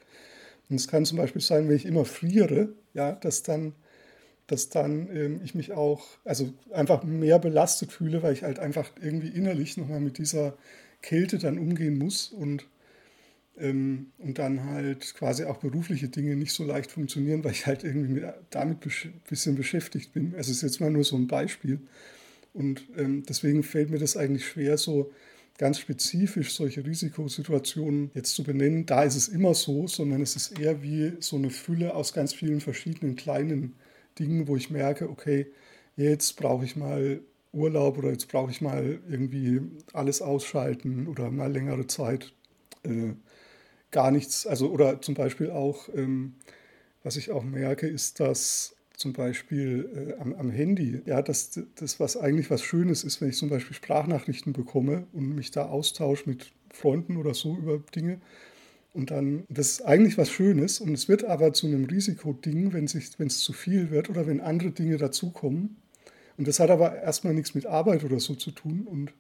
Und 0.69 0.77
es 0.77 0.89
kann 0.89 1.05
zum 1.05 1.19
Beispiel 1.19 1.43
sein, 1.43 1.69
wenn 1.69 1.77
ich 1.77 1.87
immer 1.87 2.05
friere, 2.05 2.71
ja, 2.95 3.13
dass 3.13 3.43
dann 3.43 3.75
dass 4.47 4.69
dann 4.69 5.09
ähm, 5.15 5.41
ich 5.45 5.55
mich 5.55 5.73
auch, 5.73 6.07
also 6.25 6.53
einfach 6.71 7.03
mehr 7.05 7.39
belastet 7.39 7.93
fühle, 7.93 8.23
weil 8.23 8.35
ich 8.35 8.43
halt 8.43 8.59
einfach 8.59 8.91
irgendwie 9.01 9.29
innerlich 9.29 9.77
nochmal 9.77 10.01
mit 10.01 10.19
dieser 10.19 10.57
Kälte 11.03 11.39
dann 11.39 11.59
umgehen 11.59 11.99
muss 11.99 12.29
und, 12.29 12.67
ähm, 13.59 14.13
und 14.19 14.39
dann 14.39 14.65
halt 14.65 15.15
quasi 15.15 15.45
auch 15.45 15.59
berufliche 15.59 16.09
Dinge 16.09 16.37
nicht 16.37 16.53
so 16.53 16.65
leicht 16.65 16.91
funktionieren, 16.91 17.45
weil 17.45 17.53
ich 17.53 17.67
halt 17.67 17.85
irgendwie 17.85 18.13
mit, 18.13 18.25
damit 18.51 18.79
ein 18.85 19.21
bisschen 19.29 19.55
beschäftigt 19.55 20.13
bin. 20.13 20.35
Also 20.37 20.51
es 20.51 20.59
ist 20.59 20.63
jetzt 20.63 20.81
mal 20.81 20.91
nur 20.91 21.05
so 21.05 21.17
ein 21.17 21.27
Beispiel. 21.27 21.81
Und 22.53 22.85
ähm, 22.97 23.25
deswegen 23.29 23.63
fällt 23.63 23.91
mir 23.91 23.99
das 23.99 24.17
eigentlich 24.17 24.47
schwer, 24.47 24.79
so 24.79 25.11
ganz 25.59 25.79
spezifisch 25.79 26.55
solche 26.55 26.85
Risikosituationen 26.85 28.11
jetzt 28.15 28.35
zu 28.35 28.43
benennen. 28.45 28.87
Da 28.87 29.05
ist 29.05 29.17
es 29.17 29.29
immer 29.29 29.55
so, 29.55 29.87
sondern 29.87 30.23
es 30.23 30.37
ist 30.37 30.59
eher 30.59 30.83
wie 30.83 31.13
so 31.21 31.37
eine 31.37 31.51
Fülle 31.51 31.95
aus 31.95 32.13
ganz 32.13 32.33
vielen 32.33 32.61
verschiedenen 32.61 33.17
kleinen 33.17 33.75
Dingen, 34.19 34.49
wo 34.49 34.57
ich 34.57 34.71
merke, 34.71 35.09
okay, 35.09 35.47
jetzt 35.97 36.37
brauche 36.37 36.65
ich 36.65 36.77
mal 36.77 37.21
Urlaub 37.53 37.99
oder 37.99 38.11
jetzt 38.11 38.29
brauche 38.29 38.51
ich 38.51 38.61
mal 38.61 38.99
irgendwie 39.09 39.61
alles 39.93 40.23
ausschalten 40.23 41.07
oder 41.07 41.31
mal 41.31 41.53
längere 41.53 41.87
Zeit 41.87 42.33
äh, 42.83 43.15
gar 43.91 44.11
nichts, 44.11 44.47
also 44.47 44.71
oder 44.71 45.01
zum 45.01 45.15
Beispiel 45.15 45.51
auch, 45.51 45.89
ähm, 45.95 46.35
was 47.03 47.17
ich 47.17 47.31
auch 47.31 47.45
merke, 47.45 47.87
ist, 47.87 48.19
dass 48.19 48.75
zum 48.97 49.13
Beispiel 49.13 50.17
äh, 50.19 50.21
am, 50.21 50.35
am, 50.35 50.51
Handy, 50.51 51.01
ja, 51.05 51.23
dass 51.23 51.61
das, 51.77 52.01
was 52.01 52.17
eigentlich 52.17 52.51
was 52.51 52.63
Schönes 52.63 53.05
ist, 53.05 53.21
wenn 53.21 53.29
ich 53.29 53.37
zum 53.37 53.51
Beispiel 53.51 53.75
Sprachnachrichten 53.75 54.53
bekomme 54.53 55.07
und 55.13 55.35
mich 55.35 55.51
da 55.51 55.67
austausche 55.67 56.29
mit 56.29 56.53
Freunden 56.71 57.17
oder 57.17 57.35
so 57.35 57.57
über 57.57 57.79
Dinge. 57.95 58.21
Und 58.95 59.11
dann, 59.11 59.45
das 59.49 59.73
ist 59.73 59.83
eigentlich 59.83 60.17
was 60.17 60.31
Schönes 60.31 60.81
und 60.81 60.95
es 60.95 61.09
wird 61.09 61.25
aber 61.25 61.53
zu 61.53 61.67
einem 61.67 61.85
Risikoding, 61.85 62.73
wenn 62.73 62.85
es 62.85 63.39
zu 63.39 63.53
viel 63.53 63.91
wird 63.91 64.09
oder 64.09 64.27
wenn 64.27 64.41
andere 64.41 64.71
Dinge 64.71 64.97
dazukommen. 64.97 65.77
Und 66.37 66.47
das 66.47 66.61
hat 66.61 66.71
aber 66.71 66.97
erstmal 67.03 67.35
nichts 67.35 67.55
mit 67.55 67.67
Arbeit 67.67 68.05
oder 68.05 68.21
so 68.21 68.37
zu 68.37 68.53
tun. 68.53 68.87
Und, 68.87 69.13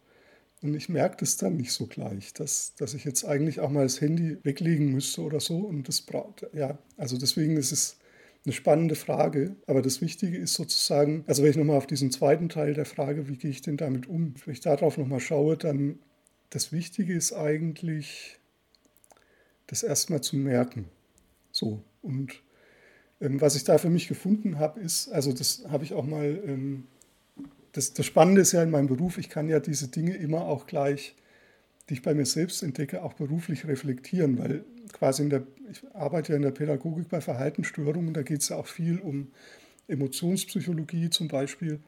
und 0.62 0.74
ich 0.74 0.88
merke 0.88 1.16
das 1.18 1.36
dann 1.36 1.56
nicht 1.56 1.72
so 1.72 1.86
gleich, 1.86 2.32
dass, 2.32 2.74
dass 2.76 2.94
ich 2.94 3.04
jetzt 3.04 3.24
eigentlich 3.24 3.58
auch 3.58 3.70
mal 3.70 3.82
das 3.82 4.00
Handy 4.00 4.38
weglegen 4.44 4.92
müsste 4.92 5.22
oder 5.22 5.40
so. 5.40 5.58
Und 5.58 5.88
das 5.88 6.02
braucht, 6.02 6.46
ja, 6.52 6.78
also 6.96 7.18
deswegen 7.18 7.56
ist 7.56 7.72
es 7.72 7.96
eine 8.44 8.52
spannende 8.52 8.94
Frage. 8.94 9.56
Aber 9.66 9.82
das 9.82 10.00
Wichtige 10.00 10.38
ist 10.38 10.54
sozusagen, 10.54 11.24
also 11.26 11.42
wenn 11.42 11.50
ich 11.50 11.56
nochmal 11.56 11.78
auf 11.78 11.88
diesen 11.88 12.12
zweiten 12.12 12.48
Teil 12.48 12.74
der 12.74 12.86
Frage, 12.86 13.28
wie 13.28 13.36
gehe 13.36 13.50
ich 13.50 13.62
denn 13.62 13.76
damit 13.76 14.06
um, 14.06 14.34
wenn 14.44 14.52
ich 14.52 14.60
darauf 14.60 14.98
nochmal 14.98 15.20
schaue, 15.20 15.56
dann 15.56 15.98
das 16.50 16.70
Wichtige 16.70 17.14
ist 17.14 17.32
eigentlich, 17.32 18.38
das 19.66 19.82
erstmal 19.82 20.20
zu 20.20 20.36
merken. 20.36 20.86
So. 21.52 21.82
Und 22.02 22.42
ähm, 23.20 23.40
was 23.40 23.56
ich 23.56 23.64
da 23.64 23.78
für 23.78 23.90
mich 23.90 24.08
gefunden 24.08 24.58
habe, 24.58 24.80
ist, 24.80 25.08
also 25.08 25.32
das 25.32 25.64
habe 25.68 25.84
ich 25.84 25.94
auch 25.94 26.04
mal, 26.04 26.40
ähm, 26.46 26.84
das, 27.72 27.94
das 27.94 28.06
Spannende 28.06 28.40
ist 28.40 28.52
ja 28.52 28.62
in 28.62 28.70
meinem 28.70 28.86
Beruf, 28.86 29.18
ich 29.18 29.28
kann 29.28 29.48
ja 29.48 29.60
diese 29.60 29.88
Dinge 29.88 30.14
immer 30.16 30.42
auch 30.42 30.66
gleich, 30.66 31.14
die 31.88 31.94
ich 31.94 32.02
bei 32.02 32.14
mir 32.14 32.26
selbst 32.26 32.62
entdecke, 32.62 33.02
auch 33.02 33.14
beruflich 33.14 33.66
reflektieren, 33.66 34.38
weil 34.38 34.64
quasi 34.92 35.22
in 35.22 35.30
der, 35.30 35.46
ich 35.70 35.82
arbeite 35.94 36.32
ja 36.32 36.36
in 36.36 36.42
der 36.42 36.50
Pädagogik 36.50 37.08
bei 37.08 37.20
Verhaltensstörungen, 37.20 38.14
da 38.14 38.22
geht 38.22 38.42
es 38.42 38.48
ja 38.48 38.56
auch 38.56 38.66
viel 38.66 38.98
um 38.98 39.28
Emotionspsychologie 39.88 41.10
zum 41.10 41.28
Beispiel. 41.28 41.80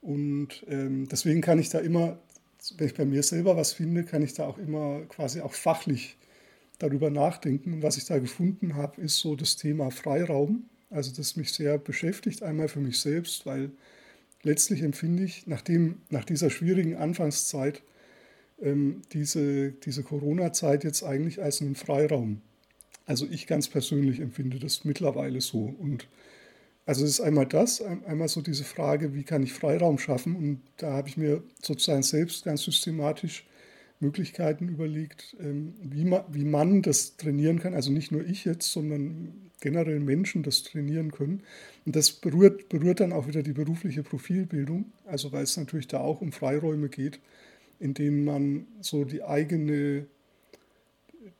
Und 0.00 0.64
ähm, 0.68 1.08
deswegen 1.08 1.40
kann 1.40 1.58
ich 1.58 1.68
da 1.68 1.78
immer, 1.78 2.18
wenn 2.76 2.86
ich 2.86 2.94
bei 2.94 3.04
mir 3.04 3.22
selber 3.22 3.56
was 3.56 3.72
finde, 3.72 4.04
kann 4.04 4.22
ich 4.22 4.32
da 4.34 4.46
auch 4.46 4.58
immer 4.58 5.00
quasi 5.08 5.40
auch 5.40 5.52
fachlich 5.52 6.16
darüber 6.78 7.10
nachdenken. 7.10 7.74
Und 7.74 7.82
was 7.82 7.96
ich 7.96 8.04
da 8.06 8.18
gefunden 8.18 8.74
habe, 8.74 9.00
ist 9.00 9.18
so 9.18 9.36
das 9.36 9.56
Thema 9.56 9.90
Freiraum. 9.90 10.64
Also 10.90 11.12
das 11.14 11.36
mich 11.36 11.52
sehr 11.52 11.76
beschäftigt, 11.78 12.42
einmal 12.42 12.68
für 12.68 12.80
mich 12.80 13.00
selbst, 13.00 13.44
weil 13.44 13.70
letztlich 14.42 14.82
empfinde 14.82 15.24
ich, 15.24 15.46
nachdem, 15.46 16.00
nach 16.08 16.24
dieser 16.24 16.50
schwierigen 16.50 16.96
Anfangszeit, 16.96 17.82
ähm, 18.60 19.02
diese, 19.12 19.72
diese 19.72 20.02
Corona-Zeit 20.02 20.84
jetzt 20.84 21.02
eigentlich 21.02 21.42
als 21.42 21.60
einen 21.60 21.74
Freiraum. 21.74 22.40
Also 23.06 23.26
ich 23.26 23.46
ganz 23.46 23.68
persönlich 23.68 24.20
empfinde 24.20 24.58
das 24.58 24.84
mittlerweile 24.84 25.40
so. 25.40 25.74
Und 25.78 26.08
also 26.86 27.04
es 27.04 27.10
ist 27.10 27.20
einmal 27.20 27.46
das, 27.46 27.82
einmal 27.82 28.28
so 28.28 28.40
diese 28.40 28.64
Frage, 28.64 29.14
wie 29.14 29.24
kann 29.24 29.42
ich 29.42 29.52
Freiraum 29.52 29.98
schaffen? 29.98 30.36
Und 30.36 30.60
da 30.78 30.92
habe 30.92 31.08
ich 31.08 31.16
mir 31.16 31.42
sozusagen 31.62 32.02
selbst 32.02 32.44
ganz 32.44 32.62
systematisch 32.62 33.46
Möglichkeiten 34.00 34.68
überlegt, 34.68 35.36
ähm, 35.40 35.74
wie 35.82 36.04
man, 36.04 36.22
wie 36.30 36.44
man 36.44 36.82
das 36.82 37.16
trainieren 37.16 37.58
kann. 37.58 37.74
Also 37.74 37.90
nicht 37.90 38.12
nur 38.12 38.24
ich 38.24 38.44
jetzt, 38.44 38.72
sondern 38.72 39.50
generell 39.60 40.00
Menschen 40.00 40.42
das 40.42 40.62
trainieren 40.62 41.10
können. 41.10 41.42
Und 41.84 41.96
das 41.96 42.12
berührt, 42.12 42.68
berührt 42.68 43.00
dann 43.00 43.12
auch 43.12 43.26
wieder 43.26 43.42
die 43.42 43.52
berufliche 43.52 44.02
Profilbildung, 44.02 44.92
also 45.06 45.32
weil 45.32 45.42
es 45.42 45.56
natürlich 45.56 45.88
da 45.88 45.98
auch 45.98 46.20
um 46.20 46.32
Freiräume 46.32 46.88
geht, 46.88 47.20
in 47.80 47.94
denen 47.94 48.24
man 48.24 48.66
so 48.80 49.04
die 49.04 49.22
eigene, 49.22 50.06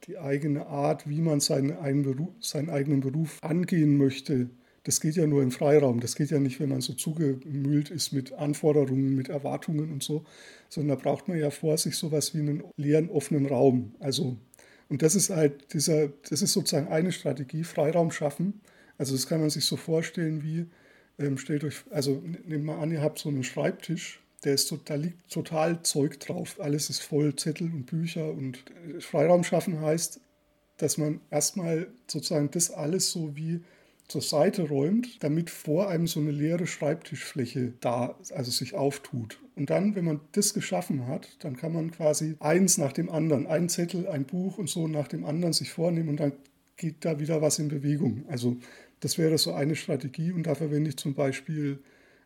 die 0.07 0.19
eigene 0.19 0.67
Art, 0.67 1.09
wie 1.09 1.21
man 1.21 1.41
seinen, 1.41 1.77
seinen 2.41 2.71
eigenen 2.71 3.01
Beruf 3.01 3.39
angehen 3.43 3.97
möchte, 3.97 4.51
das 4.85 5.01
geht 5.01 5.17
ja 5.17 5.27
nur 5.27 5.43
im 5.43 5.51
Freiraum. 5.51 6.01
Das 6.01 6.17
geht 6.17 6.31
ja 6.31 6.39
nicht, 6.39 6.61
wenn 6.61 6.69
man 6.69 6.81
so 6.81 6.95
zugemüllt 6.95 7.91
ist 7.91 8.13
mit 8.13 8.33
Anforderungen, 8.33 9.15
mit 9.15 9.29
Erwartungen 9.29 9.93
und 9.93 10.03
so, 10.03 10.25
sondern 10.69 10.97
da 10.97 11.03
braucht 11.03 11.29
man 11.29 11.39
ja 11.39 11.51
vor 11.51 11.77
sich 11.77 11.97
sowas 11.97 12.35
wie 12.35 12.41
einen 12.41 12.65
leeren, 12.77 13.11
offenen 13.11 13.47
Raum. 13.47 13.95
Also, 14.01 14.37
und 14.89 15.03
das 15.03 15.15
ist 15.15 15.31
halt 15.31 15.73
dieser, 15.73 16.09
das 16.29 16.43
ist 16.43 16.53
sozusagen 16.53 16.89
eine 16.89 17.13
Strategie, 17.13 17.65
Freiraum 17.65 18.11
schaffen. 18.11 18.61
Also 18.97 19.15
das 19.15 19.27
kann 19.27 19.41
man 19.41 19.51
sich 19.51 19.65
so 19.65 19.77
vorstellen 19.77 20.43
wie, 20.43 20.67
ähm, 21.19 21.39
stellt 21.39 21.65
euch, 21.65 21.85
also 21.91 22.23
nehmt 22.47 22.65
mal 22.65 22.79
an, 22.81 22.91
ihr 22.91 23.03
habt 23.03 23.19
so 23.19 23.29
einen 23.29 23.45
Schreibtisch, 23.45 24.21
der 24.45 24.55
ist, 24.55 24.73
da 24.85 24.95
liegt 24.95 25.31
total 25.31 25.83
Zeug 25.83 26.21
drauf. 26.21 26.61
Alles 26.61 26.91
ist 26.91 27.01
voll 27.01 27.35
Zettel 27.37 27.71
und 27.73 27.87
Bücher 27.87 28.31
und 28.31 28.65
äh, 28.97 29.01
Freiraum 29.01 29.45
schaffen 29.45 29.81
heißt, 29.81 30.21
dass 30.79 30.97
man 30.97 31.21
erstmal 31.31 31.89
sozusagen 32.07 32.51
das 32.51 32.71
alles 32.71 33.11
so 33.11 33.37
wie 33.37 33.61
zur 34.09 34.23
Seite 34.23 34.69
räumt, 34.69 35.23
damit 35.23 35.51
vor 35.51 35.89
einem 35.89 36.07
so 36.07 36.19
eine 36.19 36.31
leere 36.31 36.67
Schreibtischfläche 36.67 37.75
da, 37.81 38.19
also 38.35 38.51
sich 38.51 38.75
auftut. 38.75 39.39
Und 39.55 39.71
dann, 39.71 39.95
wenn 39.95 40.05
man 40.05 40.21
das 40.33 40.55
geschaffen 40.55 41.07
hat, 41.07 41.29
dann 41.41 41.57
kann 41.57 41.73
man 41.73 41.91
quasi 41.91 42.37
eins 42.41 42.79
nach 42.79 42.93
dem 42.93 43.11
anderen, 43.11 43.47
ein 43.47 43.69
Zettel, 43.69 44.09
ein 44.09 44.25
Buch 44.25 44.57
und 44.57 44.69
so 44.69 44.89
nach 44.89 45.09
dem 45.09 45.25
anderen 45.25 45.53
sich 45.53 45.71
vornehmen 45.71 46.09
und 46.09 46.21
dann 46.21 46.33
geht 46.77 47.05
da 47.05 47.21
wieder 47.21 47.43
was 47.43 47.59
in 47.59 47.69
Bewegung. 47.69 48.25
Also 48.29 48.57
das 49.01 49.19
wäre 49.19 49.37
so 49.37 49.53
eine 49.53 49.77
Strategie 49.77 50.33
und 50.33 50.45
da 50.45 50.55
verwende 50.55 50.91
ich 50.91 50.97
zum 50.97 51.15
Beispiel, 51.15 51.79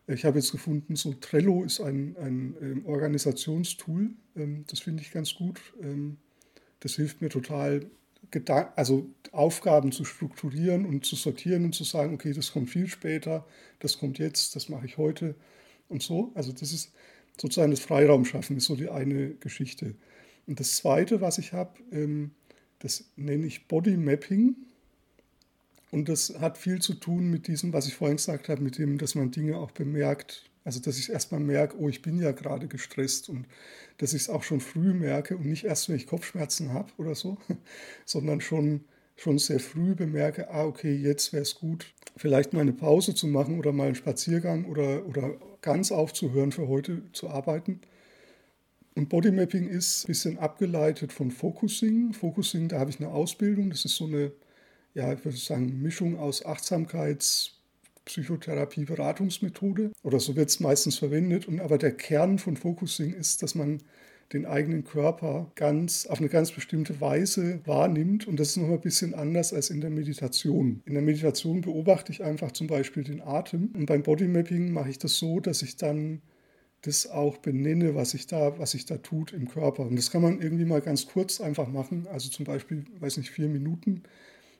ich 0.07 0.25
habe 0.25 0.39
jetzt 0.39 0.51
gefunden, 0.51 0.95
so 0.95 1.13
Trello 1.13 1.63
ist 1.63 1.81
ein, 1.81 2.15
ein 2.17 2.55
ähm, 2.61 2.85
Organisationstool, 2.85 4.11
ähm, 4.35 4.63
das 4.67 4.79
finde 4.79 5.01
ich 5.01 5.11
ganz 5.11 5.33
gut. 5.35 5.59
Ähm, 5.81 6.17
das 6.79 6.95
hilft 6.95 7.21
mir 7.21 7.29
total, 7.29 7.85
also 8.75 9.09
Aufgaben 9.31 9.91
zu 9.91 10.05
strukturieren 10.05 10.85
und 10.85 11.05
zu 11.05 11.15
sortieren 11.15 11.65
und 11.65 11.75
zu 11.75 11.83
sagen, 11.83 12.13
okay, 12.13 12.33
das 12.33 12.51
kommt 12.51 12.69
viel 12.69 12.87
später, 12.87 13.45
das 13.79 13.99
kommt 13.99 14.19
jetzt, 14.19 14.55
das 14.55 14.69
mache 14.69 14.85
ich 14.85 14.97
heute 14.97 15.35
und 15.89 16.01
so. 16.01 16.31
Also 16.35 16.51
das 16.51 16.71
ist 16.71 16.91
sozusagen 17.39 17.71
das 17.71 17.79
Freiraum 17.79 18.25
schaffen, 18.25 18.57
ist 18.57 18.65
so 18.65 18.75
die 18.75 18.89
eine 18.89 19.35
Geschichte. 19.35 19.95
Und 20.47 20.59
das 20.59 20.75
zweite, 20.77 21.21
was 21.21 21.37
ich 21.37 21.53
habe, 21.53 21.79
ähm, 21.91 22.31
das 22.79 23.05
nenne 23.15 23.45
ich 23.45 23.67
Body 23.67 23.97
Mapping. 23.97 24.55
Und 25.93 26.09
das 26.09 26.33
hat 26.39 26.57
viel 26.57 26.81
zu 26.81 26.95
tun 26.95 27.29
mit 27.29 27.47
diesem, 27.47 27.71
was 27.71 27.85
ich 27.85 27.93
vorhin 27.93 28.17
gesagt 28.17 28.49
habe, 28.49 28.63
mit 28.63 28.79
dem, 28.79 28.97
dass 28.97 29.13
man 29.13 29.29
Dinge 29.29 29.57
auch 29.57 29.69
bemerkt, 29.69 30.49
also, 30.63 30.79
dass 30.79 30.97
ich 30.97 31.11
erstmal 31.11 31.39
merke, 31.39 31.77
oh, 31.77 31.87
ich 31.87 32.01
bin 32.01 32.19
ja 32.19 32.31
gerade 32.31 32.67
gestresst 32.67 33.29
und 33.29 33.45
dass 33.99 34.13
ich 34.13 34.23
es 34.23 34.29
auch 34.29 34.41
schon 34.41 34.59
früh 34.59 34.91
merke 34.91 35.37
und 35.37 35.45
nicht 35.45 35.65
erst, 35.65 35.89
wenn 35.89 35.95
ich 35.95 36.07
Kopfschmerzen 36.07 36.73
habe 36.73 36.91
oder 36.97 37.13
so, 37.13 37.37
sondern 38.05 38.41
schon, 38.41 38.85
schon 39.17 39.37
sehr 39.37 39.59
früh 39.59 39.93
bemerke, 39.93 40.49
ah, 40.49 40.65
okay, 40.65 40.95
jetzt 40.95 41.31
wäre 41.31 41.43
es 41.43 41.53
gut, 41.53 41.93
vielleicht 42.17 42.53
mal 42.53 42.61
eine 42.61 42.73
Pause 42.73 43.13
zu 43.13 43.27
machen 43.27 43.59
oder 43.59 43.71
mal 43.71 43.85
einen 43.85 43.95
Spaziergang 43.95 44.65
oder, 44.65 45.05
oder 45.05 45.35
ganz 45.61 45.91
aufzuhören 45.91 46.51
für 46.51 46.67
heute 46.67 47.03
zu 47.11 47.29
arbeiten. 47.29 47.81
Und 48.95 49.09
Bodymapping 49.09 49.67
ist 49.67 50.05
ein 50.05 50.07
bisschen 50.07 50.39
abgeleitet 50.39 51.13
von 51.13 51.29
Focusing. 51.29 52.13
Focusing, 52.13 52.67
da 52.67 52.79
habe 52.79 52.89
ich 52.89 52.99
eine 52.99 53.09
Ausbildung, 53.09 53.69
das 53.69 53.85
ist 53.85 53.95
so 53.95 54.05
eine, 54.05 54.31
ja, 54.93 55.13
ich 55.13 55.23
würde 55.25 55.37
sagen, 55.37 55.81
Mischung 55.81 56.17
aus 56.17 56.45
Achtsamkeits- 56.45 57.51
Psychotherapie-Beratungsmethode 58.05 59.91
oder 60.03 60.19
so 60.19 60.35
wird 60.35 60.49
es 60.49 60.59
meistens 60.59 60.97
verwendet. 60.97 61.47
Und 61.47 61.59
aber 61.59 61.77
der 61.77 61.91
Kern 61.91 62.39
von 62.39 62.57
Focusing 62.57 63.13
ist, 63.13 63.43
dass 63.43 63.55
man 63.55 63.81
den 64.31 64.45
eigenen 64.45 64.83
Körper 64.83 65.51
ganz 65.55 66.07
auf 66.07 66.19
eine 66.19 66.29
ganz 66.29 66.51
bestimmte 66.51 66.99
Weise 67.01 67.59
wahrnimmt. 67.65 68.27
Und 68.27 68.39
das 68.39 68.49
ist 68.49 68.57
noch 68.57 68.69
ein 68.69 68.81
bisschen 68.81 69.13
anders 69.13 69.53
als 69.53 69.69
in 69.69 69.81
der 69.81 69.89
Meditation. 69.89 70.81
In 70.85 70.93
der 70.93 71.03
Meditation 71.03 71.61
beobachte 71.61 72.11
ich 72.11 72.23
einfach 72.23 72.51
zum 72.51 72.67
Beispiel 72.67 73.03
den 73.03 73.21
Atem. 73.21 73.71
Und 73.75 73.85
beim 73.85 74.01
Bodymapping 74.01 74.71
mache 74.71 74.89
ich 74.89 74.97
das 74.97 75.17
so, 75.17 75.39
dass 75.39 75.61
ich 75.61 75.77
dann 75.77 76.21
das 76.81 77.09
auch 77.09 77.37
benenne, 77.37 77.95
was 77.95 78.11
sich 78.11 78.27
da, 78.27 78.57
was 78.59 78.71
sich 78.71 78.85
da 78.85 78.97
tut 78.97 79.31
im 79.31 79.47
Körper. 79.47 79.83
Und 79.83 79.95
das 79.95 80.11
kann 80.11 80.21
man 80.21 80.41
irgendwie 80.41 80.65
mal 80.65 80.81
ganz 80.81 81.05
kurz 81.05 81.39
einfach 81.39 81.69
machen. 81.69 82.07
Also 82.11 82.29
zum 82.29 82.45
Beispiel, 82.45 82.85
weiß 82.99 83.17
nicht, 83.17 83.29
vier 83.29 83.47
Minuten 83.47 84.03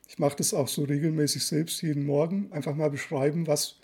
ich 0.07 0.19
mache 0.19 0.38
das 0.38 0.53
auch 0.53 0.67
so 0.67 0.83
regelmäßig 0.83 1.45
selbst 1.45 1.81
jeden 1.81 2.05
Morgen. 2.05 2.51
Einfach 2.51 2.75
mal 2.75 2.89
beschreiben, 2.89 3.48
was, 3.48 3.77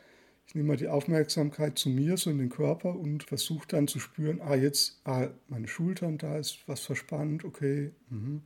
ich 0.47 0.55
nehme 0.55 0.67
mal 0.67 0.77
die 0.77 0.87
Aufmerksamkeit 0.87 1.77
zu 1.77 1.89
mir, 1.89 2.17
so 2.17 2.29
in 2.29 2.37
den 2.37 2.49
Körper 2.49 2.95
und 2.95 3.23
versuche 3.23 3.67
dann 3.67 3.87
zu 3.87 3.99
spüren, 3.99 4.41
ah, 4.41 4.55
jetzt, 4.55 4.99
ah, 5.05 5.27
meine 5.47 5.67
Schultern, 5.67 6.17
da 6.17 6.37
ist 6.37 6.59
was 6.67 6.81
verspannt, 6.81 7.45
okay. 7.45 7.91
Mhm. 8.09 8.41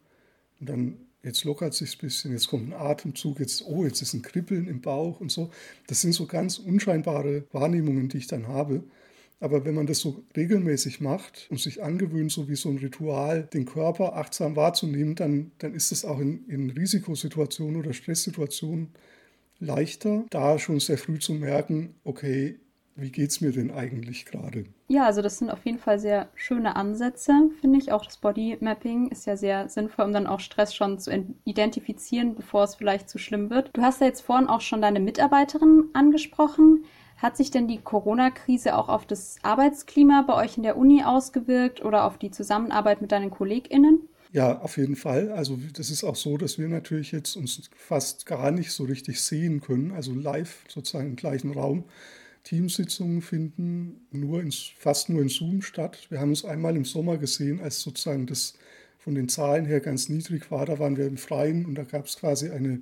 Und 0.60 0.70
dann, 0.70 0.98
jetzt 1.24 1.44
lockert 1.44 1.74
sich 1.74 1.96
ein 1.96 2.02
bisschen, 2.02 2.32
jetzt 2.32 2.48
kommt 2.48 2.68
ein 2.68 2.74
Atemzug, 2.74 3.40
jetzt, 3.40 3.66
oh, 3.66 3.84
jetzt 3.84 4.02
ist 4.02 4.14
ein 4.14 4.22
Kribbeln 4.22 4.68
im 4.68 4.82
Bauch 4.82 5.20
und 5.20 5.32
so. 5.32 5.52
Das 5.88 6.02
sind 6.02 6.14
so 6.14 6.26
ganz 6.26 6.60
unscheinbare 6.60 7.46
Wahrnehmungen, 7.52 8.10
die 8.10 8.18
ich 8.18 8.28
dann 8.28 8.48
habe. 8.48 8.84
Aber 9.40 9.66
wenn 9.66 9.76
man 9.76 9.88
das 9.88 10.00
so 10.00 10.24
regelmäßig 10.38 11.02
macht 11.02 11.48
und 11.50 11.60
sich 11.60 11.84
angewöhnt, 11.84 12.32
so 12.32 12.48
wie 12.48 12.56
so 12.56 12.70
ein 12.70 12.78
Ritual, 12.78 13.44
den 13.54 13.66
Körper 13.66 14.16
achtsam 14.16 14.56
wahrzunehmen, 14.56 15.16
dann, 15.16 15.52
dann 15.58 15.74
ist 15.74 15.92
es 15.92 16.06
auch 16.06 16.20
in, 16.20 16.48
in 16.48 16.70
Risikosituationen 16.70 17.76
oder 17.76 17.94
Stresssituationen 17.94 18.94
leichter, 19.60 20.26
da 20.30 20.60
schon 20.60 20.80
sehr 20.80 20.98
früh 20.98 21.20
zu 21.20 21.34
merken, 21.34 21.96
okay, 22.04 22.60
wie 22.96 23.12
geht 23.12 23.32
es 23.32 23.42
mir 23.42 23.52
denn 23.52 23.72
eigentlich 23.72 24.26
gerade? 24.26 24.66
Ja, 24.88 25.06
also 25.06 25.22
das 25.22 25.40
sind 25.40 25.50
auf 25.50 25.66
jeden 25.66 25.80
Fall 25.80 25.98
sehr 25.98 26.30
schöne 26.36 26.76
Ansätze, 26.76 27.50
finde 27.60 27.80
ich. 27.80 27.92
Auch 27.92 28.06
das 28.06 28.18
Body 28.18 28.58
Mapping 28.60 29.10
ist 29.10 29.26
ja 29.26 29.36
sehr 29.36 29.68
sinnvoll, 29.68 30.06
um 30.06 30.14
dann 30.14 30.28
auch 30.28 30.40
Stress 30.40 30.76
schon 30.76 31.00
zu 31.00 31.12
identifizieren, 31.44 32.36
bevor 32.36 32.66
es 32.66 32.76
vielleicht 32.76 33.10
zu 33.10 33.18
schlimm 33.18 33.50
wird. 33.50 33.72
Du 33.74 33.82
hast 33.82 34.02
ja 34.02 34.08
jetzt 34.08 34.22
vorhin 34.22 34.48
auch 34.48 34.62
schon 34.62 34.82
deine 34.82 35.00
Mitarbeiterin 35.00 35.90
angesprochen. 35.94 36.86
Hat 37.24 37.38
sich 37.38 37.52
denn 37.52 37.70
die 37.70 37.78
Corona-Krise 37.78 38.76
auch 38.76 38.90
auf 38.90 39.06
das 39.06 39.38
Arbeitsklima 39.44 40.26
bei 40.28 40.36
euch 40.36 40.58
in 40.58 40.64
der 40.64 40.76
Uni 40.76 41.06
ausgewirkt 41.06 41.84
oder 41.84 42.04
auf 42.04 42.18
die 42.18 42.32
Zusammenarbeit 42.32 43.02
mit 43.02 43.14
deinen 43.14 43.32
KollegInnen? 43.32 44.02
Ja, 44.34 44.60
auf 44.60 44.76
jeden 44.76 44.98
Fall. 44.98 45.32
Also 45.32 45.58
das 45.74 45.90
ist 45.90 46.04
auch 46.04 46.18
so, 46.18 46.36
dass 46.36 46.58
wir 46.58 46.68
natürlich 46.68 47.14
jetzt 47.14 47.38
uns 47.38 47.70
fast 47.78 48.26
gar 48.26 48.52
nicht 48.52 48.74
so 48.74 48.84
richtig 48.84 49.22
sehen 49.22 49.62
können, 49.62 49.92
also 49.92 50.14
live 50.14 50.66
sozusagen 50.68 51.12
im 51.12 51.16
gleichen 51.16 51.52
Raum. 51.52 51.86
Teamsitzungen 52.44 53.22
finden 53.22 54.06
nur 54.12 54.42
in, 54.42 54.52
fast 54.52 55.08
nur 55.08 55.22
in 55.22 55.30
Zoom 55.30 55.62
statt. 55.62 56.08
Wir 56.10 56.20
haben 56.20 56.32
uns 56.32 56.44
einmal 56.44 56.76
im 56.76 56.84
Sommer 56.84 57.18
gesehen, 57.18 57.62
als 57.62 57.80
sozusagen 57.80 58.28
das 58.28 58.56
von 58.98 59.16
den 59.16 59.30
Zahlen 59.30 59.64
her 59.64 59.80
ganz 59.80 60.10
niedrig 60.10 60.52
war. 60.52 60.66
Da 60.66 60.78
waren 60.78 60.98
wir 60.98 61.08
im 61.08 61.16
Freien 61.16 61.66
und 61.66 61.76
da 61.76 61.84
gab 61.84 62.08
es 62.08 62.18
quasi 62.18 62.50
eine 62.50 62.82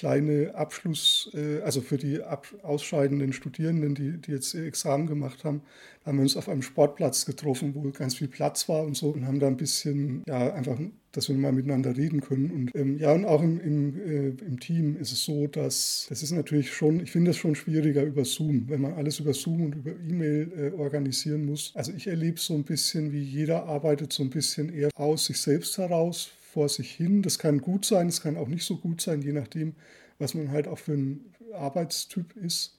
kleine 0.00 0.54
Abschluss, 0.54 1.30
äh, 1.34 1.60
also 1.60 1.82
für 1.82 1.98
die 1.98 2.20
ausscheidenden 2.62 3.34
Studierenden, 3.34 3.94
die, 3.94 4.16
die 4.16 4.32
jetzt 4.32 4.54
ihr 4.54 4.64
Examen 4.64 5.06
gemacht 5.06 5.44
haben, 5.44 5.60
haben 6.06 6.16
wir 6.16 6.22
uns 6.22 6.38
auf 6.38 6.48
einem 6.48 6.62
Sportplatz 6.62 7.26
getroffen, 7.26 7.74
wo 7.74 7.90
ganz 7.90 8.14
viel 8.14 8.28
Platz 8.28 8.66
war 8.70 8.82
und 8.84 8.96
so 8.96 9.10
und 9.10 9.26
haben 9.26 9.40
da 9.40 9.46
ein 9.46 9.58
bisschen, 9.58 10.22
ja, 10.26 10.54
einfach, 10.54 10.78
dass 11.12 11.28
wir 11.28 11.36
mal 11.36 11.52
miteinander 11.52 11.94
reden 11.94 12.22
können. 12.22 12.50
Und 12.50 12.74
ähm, 12.74 12.96
ja, 12.96 13.12
und 13.12 13.26
auch 13.26 13.42
im, 13.42 13.60
im, 13.60 14.00
äh, 14.00 14.28
im 14.42 14.58
Team 14.58 14.96
ist 14.96 15.12
es 15.12 15.22
so, 15.22 15.46
dass 15.46 16.06
das 16.08 16.22
ist 16.22 16.30
natürlich 16.30 16.72
schon, 16.72 17.00
ich 17.00 17.10
finde 17.10 17.32
es 17.32 17.36
schon 17.36 17.54
schwieriger 17.54 18.02
über 18.02 18.24
Zoom, 18.24 18.70
wenn 18.70 18.80
man 18.80 18.94
alles 18.94 19.20
über 19.20 19.34
Zoom 19.34 19.66
und 19.66 19.74
über 19.74 19.90
E-Mail 19.90 20.50
äh, 20.56 20.80
organisieren 20.80 21.44
muss. 21.44 21.72
Also 21.74 21.92
ich 21.92 22.06
erlebe 22.06 22.40
so 22.40 22.54
ein 22.54 22.64
bisschen, 22.64 23.12
wie 23.12 23.22
jeder 23.22 23.66
arbeitet 23.66 24.14
so 24.14 24.22
ein 24.22 24.30
bisschen 24.30 24.72
eher 24.72 24.88
aus 24.94 25.26
sich 25.26 25.38
selbst 25.38 25.76
heraus, 25.76 26.30
vor 26.52 26.68
sich 26.68 26.90
hin. 26.90 27.22
Das 27.22 27.38
kann 27.38 27.60
gut 27.60 27.84
sein, 27.84 28.08
es 28.08 28.20
kann 28.20 28.36
auch 28.36 28.48
nicht 28.48 28.64
so 28.64 28.76
gut 28.76 29.00
sein, 29.00 29.22
je 29.22 29.32
nachdem, 29.32 29.74
was 30.18 30.34
man 30.34 30.50
halt 30.50 30.68
auch 30.68 30.78
für 30.78 30.94
ein 30.94 31.24
Arbeitstyp 31.52 32.36
ist. 32.36 32.78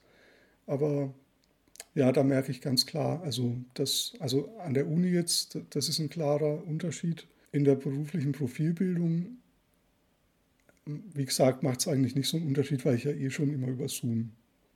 Aber 0.67 1.13
ja, 1.95 2.11
da 2.11 2.23
merke 2.23 2.51
ich 2.51 2.61
ganz 2.61 2.85
klar, 2.85 3.21
also, 3.23 3.57
das, 3.73 4.13
also 4.19 4.55
an 4.59 4.73
der 4.73 4.87
Uni 4.87 5.07
jetzt, 5.07 5.57
das 5.71 5.89
ist 5.89 5.99
ein 5.99 6.09
klarer 6.09 6.65
Unterschied. 6.65 7.27
In 7.51 7.65
der 7.65 7.75
beruflichen 7.75 8.31
Profilbildung, 8.31 9.37
wie 10.85 11.25
gesagt, 11.25 11.63
macht 11.63 11.81
es 11.81 11.87
eigentlich 11.87 12.15
nicht 12.15 12.29
so 12.29 12.37
einen 12.37 12.47
Unterschied, 12.47 12.85
weil 12.85 12.95
ich 12.95 13.03
ja 13.03 13.11
eh 13.11 13.29
schon 13.29 13.53
immer 13.53 13.67
über 13.67 13.87
Zoom 13.89 14.31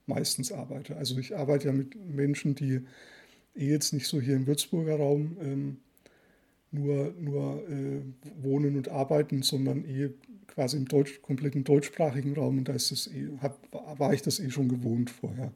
meistens 0.08 0.52
arbeite. 0.52 0.98
Also 0.98 1.18
ich 1.18 1.36
arbeite 1.36 1.68
ja 1.68 1.74
mit 1.74 1.96
Menschen, 1.96 2.56
die 2.56 2.82
eh 3.56 3.70
jetzt 3.70 3.94
nicht 3.94 4.08
so 4.08 4.20
hier 4.22 4.36
im 4.36 4.48
Würzburger 4.48 4.98
Raum 4.98 5.38
ähm, 5.42 5.78
nur, 6.76 7.14
nur 7.20 7.68
äh, 7.68 8.02
wohnen 8.44 8.78
und 8.78 8.90
arbeiten, 8.90 9.42
sondern 9.42 9.84
eh 9.86 10.10
quasi 10.48 10.78
im 10.78 10.88
Deutsch, 10.88 11.22
kompletten 11.22 11.64
deutschsprachigen 11.64 12.34
Raum. 12.34 12.60
Und 12.60 12.70
da 12.70 12.74
ist 12.74 12.92
es 12.92 13.08
eh, 13.08 13.30
hat, 13.42 13.58
war 13.72 14.14
ich 14.14 14.22
das 14.22 14.40
eh 14.40 14.50
schon 14.50 14.70
gewohnt 14.70 15.10
vorher. 15.10 15.52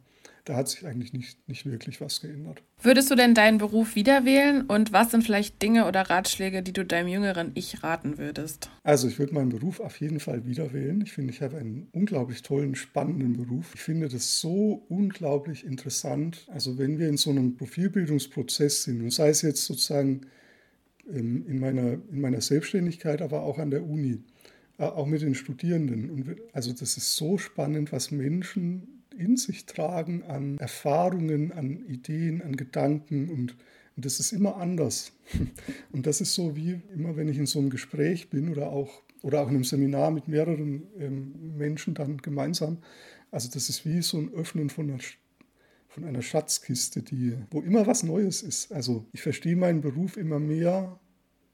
Da 0.45 0.55
hat 0.55 0.67
sich 0.67 0.85
eigentlich 0.87 1.13
nicht, 1.13 1.47
nicht 1.47 1.65
wirklich 1.65 2.01
was 2.01 2.21
geändert. 2.21 2.63
Würdest 2.81 3.11
du 3.11 3.15
denn 3.15 3.35
deinen 3.35 3.59
Beruf 3.59 3.95
wieder 3.95 4.25
wählen? 4.25 4.63
Und 4.63 4.91
was 4.91 5.11
sind 5.11 5.23
vielleicht 5.23 5.61
Dinge 5.61 5.85
oder 5.85 6.09
Ratschläge, 6.09 6.63
die 6.63 6.73
du 6.73 6.83
deinem 6.83 7.07
jüngeren 7.07 7.51
Ich 7.53 7.83
raten 7.83 8.17
würdest? 8.17 8.69
Also 8.83 9.07
ich 9.07 9.19
würde 9.19 9.35
meinen 9.35 9.49
Beruf 9.49 9.79
auf 9.79 9.99
jeden 9.99 10.19
Fall 10.19 10.45
wieder 10.45 10.73
wählen. 10.73 11.01
Ich 11.01 11.11
finde, 11.11 11.33
ich 11.33 11.41
habe 11.41 11.57
einen 11.57 11.87
unglaublich 11.91 12.41
tollen, 12.41 12.73
spannenden 12.73 13.33
Beruf. 13.33 13.73
Ich 13.75 13.81
finde 13.81 14.09
das 14.09 14.39
so 14.39 14.85
unglaublich 14.89 15.65
interessant. 15.65 16.47
Also 16.51 16.77
wenn 16.79 16.97
wir 16.97 17.09
in 17.09 17.17
so 17.17 17.29
einem 17.29 17.55
Profilbildungsprozess 17.55 18.83
sind, 18.83 19.01
und 19.01 19.13
sei 19.13 19.29
es 19.29 19.43
jetzt 19.43 19.65
sozusagen 19.65 20.21
ähm, 21.13 21.45
in 21.47 21.59
meiner, 21.59 21.93
in 22.11 22.21
meiner 22.21 22.41
Selbstständigkeit, 22.41 23.21
aber 23.21 23.43
auch 23.43 23.57
an 23.57 23.71
der 23.71 23.83
Uni, 23.83 24.23
äh, 24.77 24.83
auch 24.83 25.05
mit 25.05 25.21
den 25.21 25.35
Studierenden. 25.35 26.09
Und 26.09 26.35
also 26.53 26.71
das 26.71 26.97
ist 26.97 27.15
so 27.15 27.37
spannend, 27.37 27.91
was 27.91 28.11
Menschen 28.11 29.03
in 29.17 29.37
sich 29.37 29.65
tragen 29.65 30.23
an 30.23 30.57
Erfahrungen, 30.57 31.51
an 31.51 31.85
Ideen, 31.87 32.41
an 32.41 32.55
Gedanken 32.55 33.29
und, 33.29 33.55
und 33.95 34.05
das 34.05 34.19
ist 34.19 34.31
immer 34.31 34.57
anders. 34.57 35.11
Und 35.91 36.07
das 36.07 36.21
ist 36.21 36.33
so 36.33 36.55
wie 36.55 36.79
immer, 36.95 37.17
wenn 37.17 37.27
ich 37.27 37.37
in 37.37 37.45
so 37.45 37.59
einem 37.59 37.69
Gespräch 37.69 38.29
bin 38.29 38.49
oder 38.49 38.71
auch, 38.71 39.01
oder 39.21 39.41
auch 39.41 39.49
in 39.49 39.55
einem 39.55 39.63
Seminar 39.65 40.09
mit 40.11 40.27
mehreren 40.27 40.87
ähm, 40.97 41.57
Menschen 41.57 41.95
dann 41.95 42.17
gemeinsam. 42.17 42.77
Also 43.29 43.49
das 43.51 43.67
ist 43.67 43.85
wie 43.85 44.01
so 44.01 44.17
ein 44.17 44.33
Öffnen 44.33 44.69
von 44.69 44.89
einer 44.89 44.99
von 45.89 46.05
einer 46.05 46.21
Schatzkiste, 46.21 47.01
die, 47.01 47.35
wo 47.49 47.61
immer 47.61 47.87
was 47.87 48.03
Neues 48.03 48.43
ist. 48.43 48.71
Also 48.71 49.05
ich 49.11 49.21
verstehe 49.21 49.55
meinen 49.55 49.81
Beruf 49.81 50.17
immer 50.17 50.39
mehr 50.39 50.99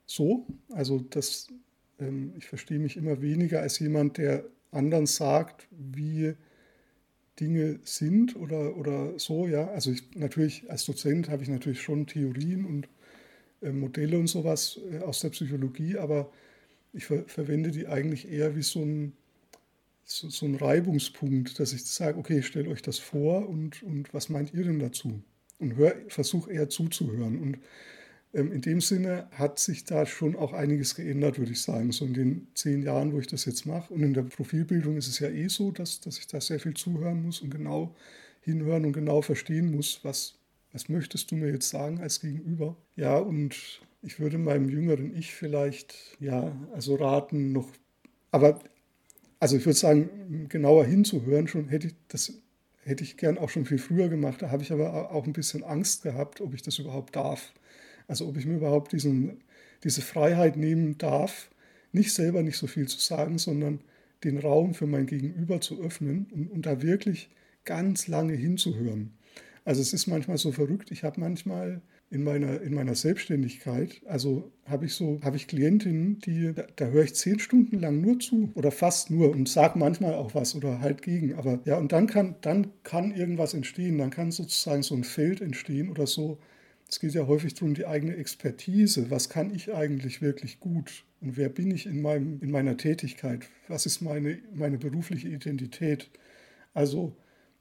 so. 0.06 0.46
Also 0.70 1.00
das, 1.00 1.48
ähm, 2.00 2.34
ich 2.38 2.46
verstehe 2.46 2.80
mich 2.80 2.98
immer 2.98 3.22
weniger 3.22 3.62
als 3.62 3.80
jemand, 3.80 4.18
der 4.18 4.46
anderen 4.72 5.06
sagt, 5.06 5.68
wie 5.72 6.34
Dinge 7.40 7.80
sind 7.84 8.36
oder, 8.36 8.76
oder 8.78 9.18
so, 9.18 9.48
ja. 9.48 9.70
Also 9.70 9.92
ich 9.92 10.16
natürlich, 10.16 10.70
als 10.70 10.86
Dozent 10.86 11.30
habe 11.30 11.44
ich 11.44 11.50
natürlich 11.50 11.82
schon 11.82 12.06
Theorien 12.06 12.66
und 12.66 12.90
äh, 13.62 13.72
Modelle 13.72 14.20
und 14.20 14.28
sowas 14.28 14.80
äh, 14.92 15.00
aus 15.00 15.22
der 15.22 15.30
Psychologie, 15.30 15.98
aber 15.98 16.30
ich 16.92 17.06
ver 17.06 17.24
verwende 17.28 17.72
die 17.72 17.88
eigentlich 17.88 18.30
eher 18.30 18.56
wie 18.56 18.64
so 18.64 18.82
ein 18.82 19.14
so, 20.06 20.30
so 20.30 20.46
ein 20.46 20.56
Reibungspunkt, 20.56 21.60
dass 21.60 21.74
ich 21.74 21.84
sage, 21.86 22.18
okay, 22.18 22.42
stellt 22.42 22.68
euch 22.68 22.82
das 22.82 23.00
vor 23.00 23.50
und, 23.50 23.84
und 23.84 24.14
was 24.14 24.30
meint 24.30 24.54
ihr 24.54 24.64
denn 24.64 24.80
dazu? 24.80 25.22
Und 25.60 25.76
versuche 26.10 26.52
eher 26.52 26.70
zuzuhören. 26.70 27.40
Und 27.40 27.58
ähm, 28.34 28.52
in 28.52 28.62
dem 28.62 28.82
Sinne 28.82 29.28
hat 29.32 29.58
sich 29.58 29.84
da 29.86 30.06
schon 30.06 30.36
auch 30.36 30.54
einiges 30.54 30.96
geändert, 30.96 31.40
würde 31.40 31.54
ich 31.54 31.62
sagen, 31.62 31.92
so 31.92 32.06
in 32.06 32.14
den 32.14 32.48
zehn 32.54 32.84
Jahren, 32.84 33.14
wo 33.14 33.20
ich 33.20 33.28
das 33.28 33.46
jetzt 33.46 33.66
mache. 33.66 33.94
Und 33.94 34.04
in 34.04 34.14
der 34.14 34.24
Profilbildung 34.24 34.96
ist 34.96 35.08
es 35.08 35.20
ja 35.20 35.30
eh 35.30 35.48
so, 35.48 35.72
dass, 35.72 36.02
dass 36.02 36.20
ich 36.20 36.28
da 36.28 36.40
sehr 36.40 36.60
viel 36.60 36.76
zuhören 36.76 37.24
muss 37.24 37.42
und 37.42 37.50
genau 37.50 37.96
hinhören 38.42 38.86
und 38.86 38.94
genau 38.94 39.22
verstehen 39.22 39.72
muss, 39.72 40.02
was, 40.04 40.36
was 40.72 40.88
möchtest 40.88 41.32
du 41.32 41.36
mir 41.36 41.52
jetzt 41.52 41.70
sagen 41.70 42.00
als 42.00 42.20
Gegenüber? 42.20 42.76
Ja, 42.96 43.18
und 43.18 43.82
ich 44.04 44.20
würde 44.20 44.38
meinem 44.38 44.70
jüngeren 44.70 45.18
Ich 45.18 45.34
vielleicht, 45.34 45.96
ja, 46.20 46.56
also 46.74 46.96
raten, 46.96 47.54
noch, 47.54 47.70
aber 48.32 48.60
also 49.46 49.58
ich 49.58 49.66
würde 49.68 49.78
sagen, 49.78 50.48
genauer 50.50 50.86
hinzuhören, 50.86 51.48
schon 51.48 51.68
hätte 51.68 51.86
ich 51.86 51.96
das 52.08 52.34
hätte 52.82 53.04
ich 53.04 53.16
gern 53.16 53.38
auch 53.38 53.52
schon 53.52 53.66
viel 53.66 53.78
früher 53.78 54.10
gemacht. 54.10 54.42
Da 54.42 54.50
habe 54.50 54.64
ich 54.64 54.72
aber 54.72 55.12
auch 55.12 55.28
ein 55.28 55.34
bisschen 55.34 55.64
Angst 55.64 56.02
gehabt, 56.02 56.42
ob 56.42 56.56
ich 56.56 56.64
das 56.64 56.80
überhaupt 56.80 57.16
darf. 57.16 57.54
Also 58.08 58.28
ob 58.28 58.38
ich 58.38 58.48
mir 58.48 58.56
überhaupt 58.56 58.92
diesen, 58.92 59.44
diese 59.84 60.02
Freiheit 60.02 60.58
nehmen 60.58 60.98
darf, 60.98 61.52
nicht 61.92 62.12
selber 62.12 62.42
nicht 62.42 62.58
so 62.58 62.66
viel 62.66 62.88
zu 62.88 62.98
sagen, 62.98 63.38
sondern 63.38 63.82
den 64.24 64.40
Raum 64.40 64.74
für 64.74 64.88
mein 64.88 65.06
Gegenüber 65.06 65.62
zu 65.62 65.80
öffnen 65.80 66.26
und, 66.32 66.50
und 66.50 66.66
da 66.66 66.82
wirklich 66.82 67.30
ganz 67.66 68.08
lange 68.08 68.34
hinzuhören. 68.34 69.14
Also 69.64 69.80
es 69.80 69.94
ist 69.94 70.08
manchmal 70.08 70.40
so 70.40 70.52
verrückt. 70.52 70.90
Ich 70.90 71.04
habe 71.04 71.20
manchmal 71.20 71.84
in 72.10 72.24
meiner, 72.24 72.62
in 72.62 72.74
meiner 72.74 72.96
Selbstständigkeit, 72.96 74.02
also 74.06 74.52
habe 74.66 74.86
ich 74.86 74.94
so, 74.94 75.20
habe 75.24 75.38
ich 75.38 75.48
Klientinnen, 75.48 76.20
die, 76.20 76.54
da, 76.54 76.66
da 76.76 76.86
höre 76.86 77.04
ich 77.04 77.16
zehn 77.16 77.40
Stunden 77.40 77.80
lang 77.80 78.00
nur 78.00 78.20
zu 78.20 78.52
oder 78.54 78.72
fast 78.72 79.10
nur 79.10 79.32
und 79.32 79.50
sage 79.50 79.80
manchmal 79.80 80.14
auch 80.14 80.36
was 80.36 80.56
oder 80.56 80.82
halt 80.82 81.02
gegen. 81.02 81.34
Aber 81.34 81.60
ja, 81.66 81.78
und 81.78 81.92
dann 81.92 82.08
kann, 82.08 82.36
dann 82.42 82.72
kann 82.84 83.12
irgendwas 83.12 83.54
entstehen, 83.54 83.98
dann 83.98 84.12
kann 84.12 84.32
sozusagen 84.32 84.84
so 84.84 84.96
ein 84.96 85.04
Feld 85.04 85.42
entstehen 85.42 85.90
oder 85.90 86.06
so. 86.06 86.38
Es 86.88 87.00
geht 87.00 87.14
ja 87.14 87.26
häufig 87.26 87.56
darum, 87.56 87.74
die 87.74 87.88
eigene 87.88 88.16
Expertise. 88.16 89.10
Was 89.10 89.30
kann 89.30 89.54
ich 89.54 89.74
eigentlich 89.74 90.22
wirklich 90.22 90.60
gut? 90.60 91.06
Und 91.22 91.38
wer 91.38 91.50
bin 91.50 91.72
ich 91.72 91.88
in, 91.88 92.02
meinem, 92.02 92.40
in 92.42 92.52
meiner 92.52 92.78
Tätigkeit? 92.78 93.48
Was 93.68 93.88
ist 93.88 94.02
meine, 94.02 94.38
meine 94.54 94.78
berufliche 94.78 95.28
Identität? 95.28 96.12
Also 96.76 97.18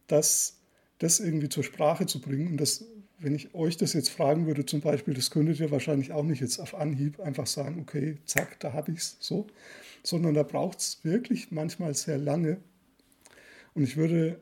das, 0.07 0.61
das 0.99 1.21
irgendwie 1.21 1.49
zur 1.49 1.65
Sprache 1.65 2.05
zu 2.05 2.21
bringen 2.21 2.49
und 2.49 2.61
das 2.61 2.85
wenn 3.19 3.35
ich 3.35 3.55
euch 3.55 3.77
das 3.77 3.93
jetzt 3.93 4.11
fragen 4.11 4.47
würde, 4.47 4.67
zum 4.67 4.81
Beispiel, 4.81 5.15
das 5.15 5.31
könntet 5.31 5.61
ihr 5.61 5.71
wahrscheinlich 5.71 6.13
auch 6.13 6.25
nicht 6.25 6.41
jetzt 6.41 6.59
auf 6.59 6.75
Anhieb 6.75 7.21
einfach 7.21 7.47
sagen, 7.47 7.81
okay, 7.81 8.19
zack, 8.27 8.59
da 8.61 8.73
habe 8.73 8.93
ich 8.93 8.99
es 8.99 9.17
so, 9.21 9.47
sondern 10.03 10.35
da 10.35 10.43
braucht 10.43 10.79
es 10.81 11.05
wirklich 11.05 11.51
manchmal 11.51 11.95
sehr 11.95 12.19
lange. 12.19 12.59
Und 13.75 13.83
ich 13.83 13.97
würde, 13.97 14.41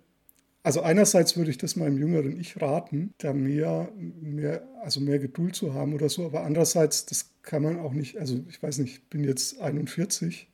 also 0.62 0.82
einerseits 0.82 1.37
würde 1.37 1.50
ich 1.50 1.58
das 1.58 1.76
meinem 1.76 1.98
jüngeren 1.98 2.38
Ich 2.38 2.61
raten, 2.61 3.12
da 3.18 3.32
mehr, 3.32 3.90
mehr, 3.96 4.66
also 4.82 5.00
mehr 5.00 5.18
Geduld 5.18 5.54
zu 5.54 5.74
haben 5.74 5.94
oder 5.94 6.08
so, 6.08 6.26
aber 6.26 6.44
andererseits, 6.44 7.06
das 7.06 7.30
kann 7.42 7.62
man 7.62 7.78
auch 7.78 7.92
nicht, 7.92 8.18
also 8.18 8.44
ich 8.48 8.62
weiß 8.62 8.78
nicht, 8.78 8.94
ich 8.94 9.08
bin 9.08 9.24
jetzt 9.24 9.61
41, 9.61 10.48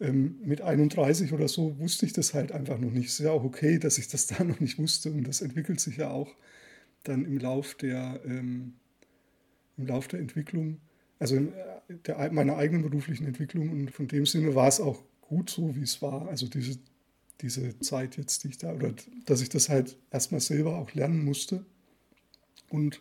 ähm, 0.00 0.36
mit 0.42 0.60
31 0.60 1.32
oder 1.32 1.48
so 1.48 1.78
wusste 1.78 2.06
ich 2.06 2.12
das 2.12 2.34
halt 2.34 2.52
einfach 2.52 2.78
noch 2.78 2.90
nicht. 2.90 3.06
Es 3.06 3.20
ist 3.20 3.24
ja 3.24 3.30
auch 3.30 3.44
okay, 3.44 3.78
dass 3.78 3.98
ich 3.98 4.08
das 4.08 4.26
da 4.28 4.44
noch 4.44 4.60
nicht 4.60 4.78
wusste 4.78 5.10
und 5.10 5.26
das 5.26 5.40
entwickelt 5.40 5.80
sich 5.80 5.96
ja 5.96 6.10
auch 6.10 6.34
dann 7.08 7.24
im 7.24 7.38
Lauf 7.38 7.74
der, 7.74 8.20
ähm, 8.24 8.74
im 9.76 9.86
Lauf 9.86 10.08
der 10.08 10.20
Entwicklung, 10.20 10.80
also 11.18 11.36
in 11.36 11.52
der, 12.04 12.32
meiner 12.32 12.56
eigenen 12.56 12.82
beruflichen 12.82 13.26
Entwicklung 13.26 13.70
und 13.70 13.90
von 13.90 14.08
dem 14.08 14.26
Sinne 14.26 14.54
war 14.54 14.68
es 14.68 14.80
auch 14.80 15.02
gut 15.20 15.50
so, 15.50 15.74
wie 15.76 15.82
es 15.82 16.02
war. 16.02 16.28
Also 16.28 16.46
diese 16.48 16.78
diese 17.40 17.78
Zeit 17.80 18.16
jetzt, 18.16 18.44
die 18.44 18.48
ich 18.48 18.58
da, 18.58 18.72
oder 18.72 18.94
dass 19.26 19.40
ich 19.40 19.48
das 19.48 19.68
halt 19.68 19.96
erstmal 20.10 20.40
selber 20.40 20.78
auch 20.78 20.92
lernen 20.94 21.24
musste. 21.24 21.64
Und 22.70 23.00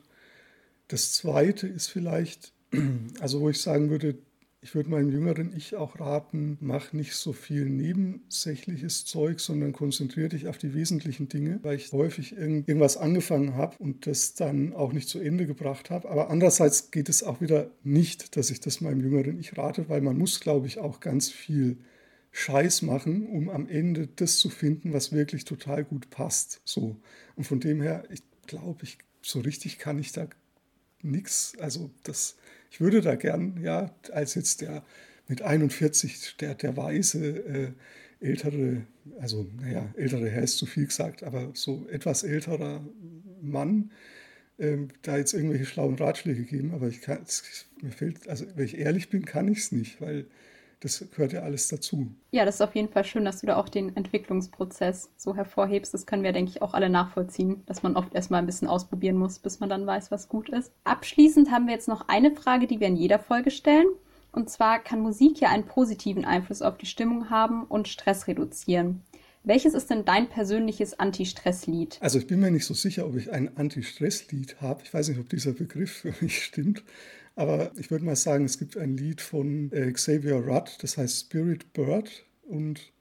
das 0.88 1.14
Zweite 1.14 1.68
ist 1.68 1.88
vielleicht, 1.88 2.54
also 3.20 3.42
wo 3.42 3.50
ich 3.50 3.62
sagen 3.62 3.90
würde, 3.90 4.18
ich 4.66 4.74
würde 4.74 4.90
meinem 4.90 5.12
jüngeren 5.12 5.56
Ich 5.56 5.76
auch 5.76 6.00
raten, 6.00 6.58
mach 6.60 6.92
nicht 6.92 7.14
so 7.14 7.34
viel 7.34 7.70
nebensächliches 7.70 9.06
Zeug, 9.06 9.40
sondern 9.40 9.74
konzentriere 9.74 10.30
dich 10.30 10.48
auf 10.48 10.58
die 10.58 10.74
wesentlichen 10.74 11.30
Dinge, 11.30 11.60
weil 11.62 11.76
ich 11.76 11.92
häufig 11.92 12.36
irgendwas 12.36 12.98
angefangen 12.98 13.54
habe 13.54 13.76
und 13.78 14.08
das 14.08 14.34
dann 14.34 14.74
auch 14.74 14.92
nicht 14.92 15.08
zu 15.08 15.20
Ende 15.20 15.46
gebracht 15.46 15.92
habe. 15.92 16.10
Aber 16.10 16.32
andererseits 16.32 16.90
geht 16.90 17.10
es 17.10 17.22
auch 17.22 17.42
wieder 17.42 17.70
nicht, 17.84 18.38
dass 18.38 18.50
ich 18.50 18.60
das 18.60 18.82
meinem 18.82 19.02
jüngeren 19.02 19.38
Ich 19.38 19.56
rate, 19.56 19.88
weil 19.88 20.02
man 20.02 20.18
muss, 20.18 20.40
glaube 20.40 20.66
ich, 20.66 20.80
auch 20.80 21.00
ganz 21.00 21.30
viel 21.30 21.78
Scheiß 22.32 22.82
machen, 22.82 23.28
um 23.28 23.50
am 23.50 23.68
Ende 23.68 24.08
das 24.16 24.40
zu 24.40 24.50
finden, 24.50 24.94
was 24.94 25.12
wirklich 25.12 25.46
total 25.46 25.84
gut 25.84 26.10
passt. 26.10 26.62
So. 26.66 27.00
Und 27.36 27.44
von 27.44 27.60
dem 27.60 27.84
her, 27.84 28.06
ich 28.10 28.24
glaube, 28.48 28.80
ich 28.82 28.98
so 29.22 29.42
richtig 29.42 29.78
kann 29.78 30.00
ich 30.00 30.12
da 30.12 30.28
nichts. 31.06 31.54
Also 31.60 31.92
das 32.04 32.36
ich 32.76 32.82
würde 32.82 33.00
da 33.00 33.16
gern, 33.16 33.58
ja, 33.64 33.96
als 34.12 34.36
jetzt 34.36 34.60
der 34.60 34.84
mit 35.30 35.42
41, 35.42 36.36
der, 36.42 36.56
der 36.56 36.76
weise, 36.76 37.26
äh, 37.46 37.72
ältere, 38.20 38.82
also 39.18 39.50
naja, 39.62 39.94
ältere 39.96 40.30
Herr 40.30 40.44
ist 40.44 40.58
zu 40.58 40.66
viel 40.66 40.88
gesagt, 40.88 41.24
aber 41.24 41.52
so 41.54 41.88
etwas 41.90 42.24
älterer 42.24 42.86
Mann, 43.42 43.92
äh, 44.58 44.76
da 45.04 45.16
jetzt 45.16 45.34
irgendwelche 45.34 45.66
schlauen 45.66 45.96
Ratschläge 45.96 46.44
geben, 46.44 46.74
aber 46.74 46.90
ich 46.90 47.00
kann, 47.00 47.24
es, 47.24 47.66
mir 47.82 47.94
fällt, 47.94 48.28
also 48.28 48.46
wenn 48.56 48.66
ich 48.66 48.78
ehrlich 48.78 49.10
bin, 49.10 49.24
kann 49.24 49.48
ich 49.48 49.60
es 49.60 49.72
nicht, 49.72 50.02
weil 50.02 50.26
das 50.86 51.04
gehört 51.10 51.34
ja 51.34 51.42
alles 51.42 51.68
dazu. 51.68 52.08
Ja, 52.30 52.46
das 52.46 52.56
ist 52.56 52.62
auf 52.62 52.76
jeden 52.76 52.90
Fall 52.90 53.04
schön, 53.04 53.26
dass 53.26 53.42
du 53.42 53.48
da 53.48 53.56
auch 53.56 53.70
den 53.70 53.96
Entwicklungsprozess 53.96 55.10
so 55.18 55.36
hervorhebst. 55.36 55.94
Das 55.94 56.06
können 56.06 56.22
wir, 56.22 56.32
denke 56.32 56.52
ich, 56.52 56.62
auch 56.62 56.76
alle 56.76 56.90
nachvollziehen, 56.90 57.64
dass 57.66 57.82
man 57.82 57.96
oft 57.96 58.14
erstmal 58.14 58.40
ein 58.40 58.46
bisschen 58.46 58.68
ausprobieren 58.68 59.18
muss, 59.18 59.40
bis 59.40 59.60
man 59.60 59.70
dann 59.70 59.88
weiß, 59.88 60.12
was 60.12 60.30
gut 60.30 60.50
ist. 60.50 60.72
Abschließend 60.84 61.50
haben 61.50 61.66
wir 61.66 61.74
jetzt 61.74 61.88
noch 61.88 62.08
eine 62.08 62.36
Frage, 62.36 62.68
die 62.68 62.80
wir 62.80 62.88
in 62.88 62.98
jeder 62.98 63.18
Folge 63.18 63.50
stellen. 63.50 63.88
Und 64.32 64.50
zwar 64.50 64.80
kann 64.80 65.00
Musik 65.00 65.40
ja 65.40 65.50
einen 65.50 65.66
positiven 65.66 66.24
Einfluss 66.24 66.62
auf 66.62 66.78
die 66.78 66.86
Stimmung 66.86 67.32
haben 67.32 67.64
und 67.64 67.88
Stress 67.88 68.28
reduzieren. 68.28 69.02
Welches 69.44 69.74
ist 69.74 69.90
denn 69.90 70.06
dein 70.06 70.30
persönliches 70.30 71.00
Anti-Stress-Lied? 71.00 71.98
Also 72.02 72.20
ich 72.20 72.28
bin 72.28 72.40
mir 72.40 72.52
nicht 72.52 72.66
so 72.66 72.74
sicher, 72.74 73.08
ob 73.08 73.16
ich 73.16 73.32
ein 73.32 73.58
Anti-Stress-Lied 73.58 74.62
habe. 74.62 74.82
Ich 74.84 74.94
weiß 74.94 75.08
nicht, 75.10 75.20
ob 75.20 75.30
dieser 75.30 75.54
Begriff 75.54 75.92
für 75.92 76.14
mich 76.22 76.44
stimmt. 76.44 76.84
Aber 77.36 77.72
ich 77.78 77.92
würde 77.92 78.06
mal 78.06 78.16
sagen, 78.16 78.46
es 78.46 78.58
gibt 78.58 78.78
ein 78.78 78.96
Lied 78.96 79.22
von 79.22 79.72
äh, 79.72 79.92
Xavier 79.92 80.36
Rudd, 80.36 80.78
das 80.82 80.98
heißt 80.98 81.28
Spirit 81.28 81.74
Bird. 81.74 82.26
Und 82.44 82.94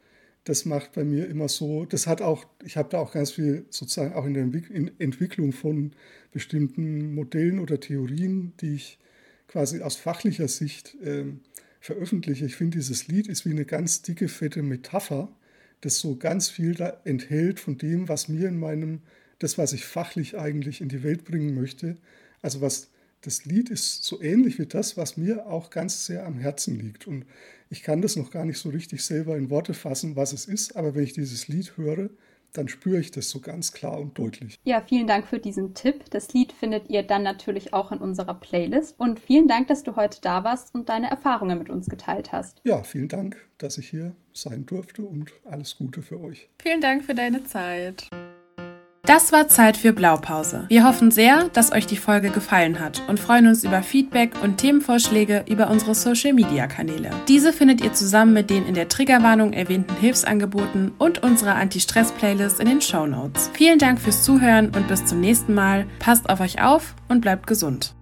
das 0.45 0.65
macht 0.65 0.93
bei 0.93 1.05
mir 1.05 1.29
immer 1.29 1.49
so, 1.49 1.85
das 1.85 2.07
hat 2.07 2.21
auch, 2.21 2.45
ich 2.65 2.77
habe 2.77 2.89
da 2.91 2.99
auch 2.99 3.13
ganz 3.13 3.31
viel 3.33 3.65
sozusagen 3.71 4.15
auch 4.15 4.27
in 4.27 4.35
der 4.35 4.43
Entwicklung 4.99 5.53
von 5.53 5.93
bestimmten 6.33 7.15
Modellen 7.15 7.61
oder 7.61 7.81
Theorien, 7.81 8.53
die 8.61 8.75
ich 8.75 8.99
quasi 9.47 9.81
aus 9.83 9.97
fachlicher 9.97 10.49
Sicht 10.49 10.97
äh, 11.03 11.25
veröffentliche. 11.81 12.47
Ich 12.47 12.57
finde, 12.57 12.79
dieses 12.79 13.09
Lied 13.09 13.29
ist 13.29 13.47
wie 13.47 13.51
eine 13.51 13.65
ganz 13.65 14.03
dicke, 14.03 14.29
fette 14.29 14.63
Metapher, 14.63 15.35
das 15.81 15.99
so 15.99 16.17
ganz 16.17 16.49
viel 16.49 16.75
da 16.75 17.01
enthält 17.05 17.61
von 17.61 17.79
dem, 17.79 18.09
was 18.09 18.29
mir 18.29 18.49
in 18.49 18.59
meinem, 18.59 19.01
das, 19.39 19.59
was 19.59 19.73
ich 19.73 19.85
fachlich 19.85 20.37
eigentlich 20.37 20.81
in 20.81 20.89
die 20.89 21.03
Welt 21.03 21.25
bringen 21.25 21.55
möchte. 21.55 21.97
Also 22.43 22.61
was 22.61 22.91
das 23.25 23.45
Lied 23.45 23.71
ist 23.71 24.05
so 24.05 24.21
ähnlich 24.21 24.59
wie 24.59 24.67
das, 24.67 24.97
was 24.97 25.17
mir 25.17 25.47
auch 25.47 25.71
ganz 25.71 26.07
sehr 26.07 26.27
am 26.27 26.39
Herzen 26.39 26.79
liegt. 26.79 27.07
Und 27.07 27.25
ich 27.71 27.83
kann 27.83 28.03
das 28.03 28.17
noch 28.17 28.31
gar 28.31 28.45
nicht 28.45 28.59
so 28.59 28.69
richtig 28.69 29.03
selber 29.03 29.37
in 29.37 29.51
Worte 29.51 29.75
fassen, 29.75 30.15
was 30.15 30.33
es 30.33 30.45
ist, 30.45 30.77
aber 30.77 30.95
wenn 30.95 31.05
ich 31.05 31.15
dieses 31.15 31.49
Lied 31.49 31.77
höre, 31.77 32.11
dann 32.53 32.69
spüre 32.69 33.01
ich 33.01 33.11
das 33.11 33.31
so 33.31 33.41
ganz 33.41 33.73
klar 33.73 33.99
und 33.99 34.17
deutlich. 34.17 34.61
Ja, 34.63 34.81
vielen 34.81 35.09
Dank 35.09 35.27
für 35.27 35.41
diesen 35.41 35.75
Tipp. 35.75 36.05
Das 36.11 36.33
Lied 36.33 36.53
findet 36.53 36.89
ihr 36.89 37.03
dann 37.03 37.25
natürlich 37.25 37.73
auch 37.75 37.91
in 37.91 37.99
unserer 37.99 38.35
Playlist. 38.35 38.95
Und 38.99 39.19
vielen 39.19 39.49
Dank, 39.49 39.67
dass 39.67 39.83
du 39.83 39.97
heute 39.97 40.21
da 40.21 40.45
warst 40.45 40.73
und 40.73 40.89
deine 40.89 41.11
Erfahrungen 41.11 41.59
mit 41.59 41.69
uns 41.69 41.89
geteilt 41.89 42.31
hast. 42.31 42.61
Ja, 42.63 42.85
vielen 42.85 43.09
Dank, 43.09 43.37
dass 43.59 43.77
ich 43.77 43.89
hier 43.89 44.15
sein 44.33 44.67
durfte 44.67 45.03
und 45.03 45.33
alles 45.45 45.77
Gute 45.77 46.01
für 46.03 46.21
euch. 46.21 46.49
Vielen 46.63 46.81
Dank 46.81 47.05
für 47.05 47.15
deine 47.15 47.43
Zeit. 47.43 48.09
Das 49.07 49.33
war 49.33 49.49
Zeit 49.49 49.77
für 49.77 49.93
Blaupause. 49.93 50.65
Wir 50.69 50.85
hoffen 50.85 51.11
sehr, 51.11 51.51
dass 51.53 51.73
euch 51.73 51.87
die 51.87 51.99
Folge 51.99 52.31
gefallen 52.31 52.81
hat 52.81 53.03
und 53.07 53.21
freuen 53.21 53.47
uns 53.49 53.63
über 53.63 53.83
Feedback 53.83 54.33
und 54.43 54.57
Themenvorschläge 54.57 55.45
über 55.47 55.69
unsere 55.69 55.95
Social-Media-Kanäle. 55.95 57.11
Diese 57.29 57.53
findet 57.53 57.83
ihr 57.83 57.93
zusammen 57.93 58.33
mit 58.33 58.49
den 58.49 58.65
in 58.65 58.73
der 58.73 58.89
Triggerwarnung 58.89 59.53
erwähnten 59.53 59.95
Hilfsangeboten 59.97 60.93
und 60.97 61.23
unserer 61.23 61.57
Anti-Stress-Playlist 61.57 62.61
in 62.61 62.67
den 62.67 62.81
Show 62.81 63.07
Notes. 63.07 63.51
Vielen 63.53 63.79
Dank 63.79 64.01
fürs 64.01 64.25
Zuhören 64.25 64.71
und 64.75 64.89
bis 64.89 65.05
zum 65.05 65.21
nächsten 65.21 65.53
Mal. 65.53 65.85
Passt 65.99 66.31
auf 66.31 66.41
euch 66.41 66.63
auf 66.63 66.95
und 67.09 67.21
bleibt 67.21 67.47
gesund. 67.47 67.95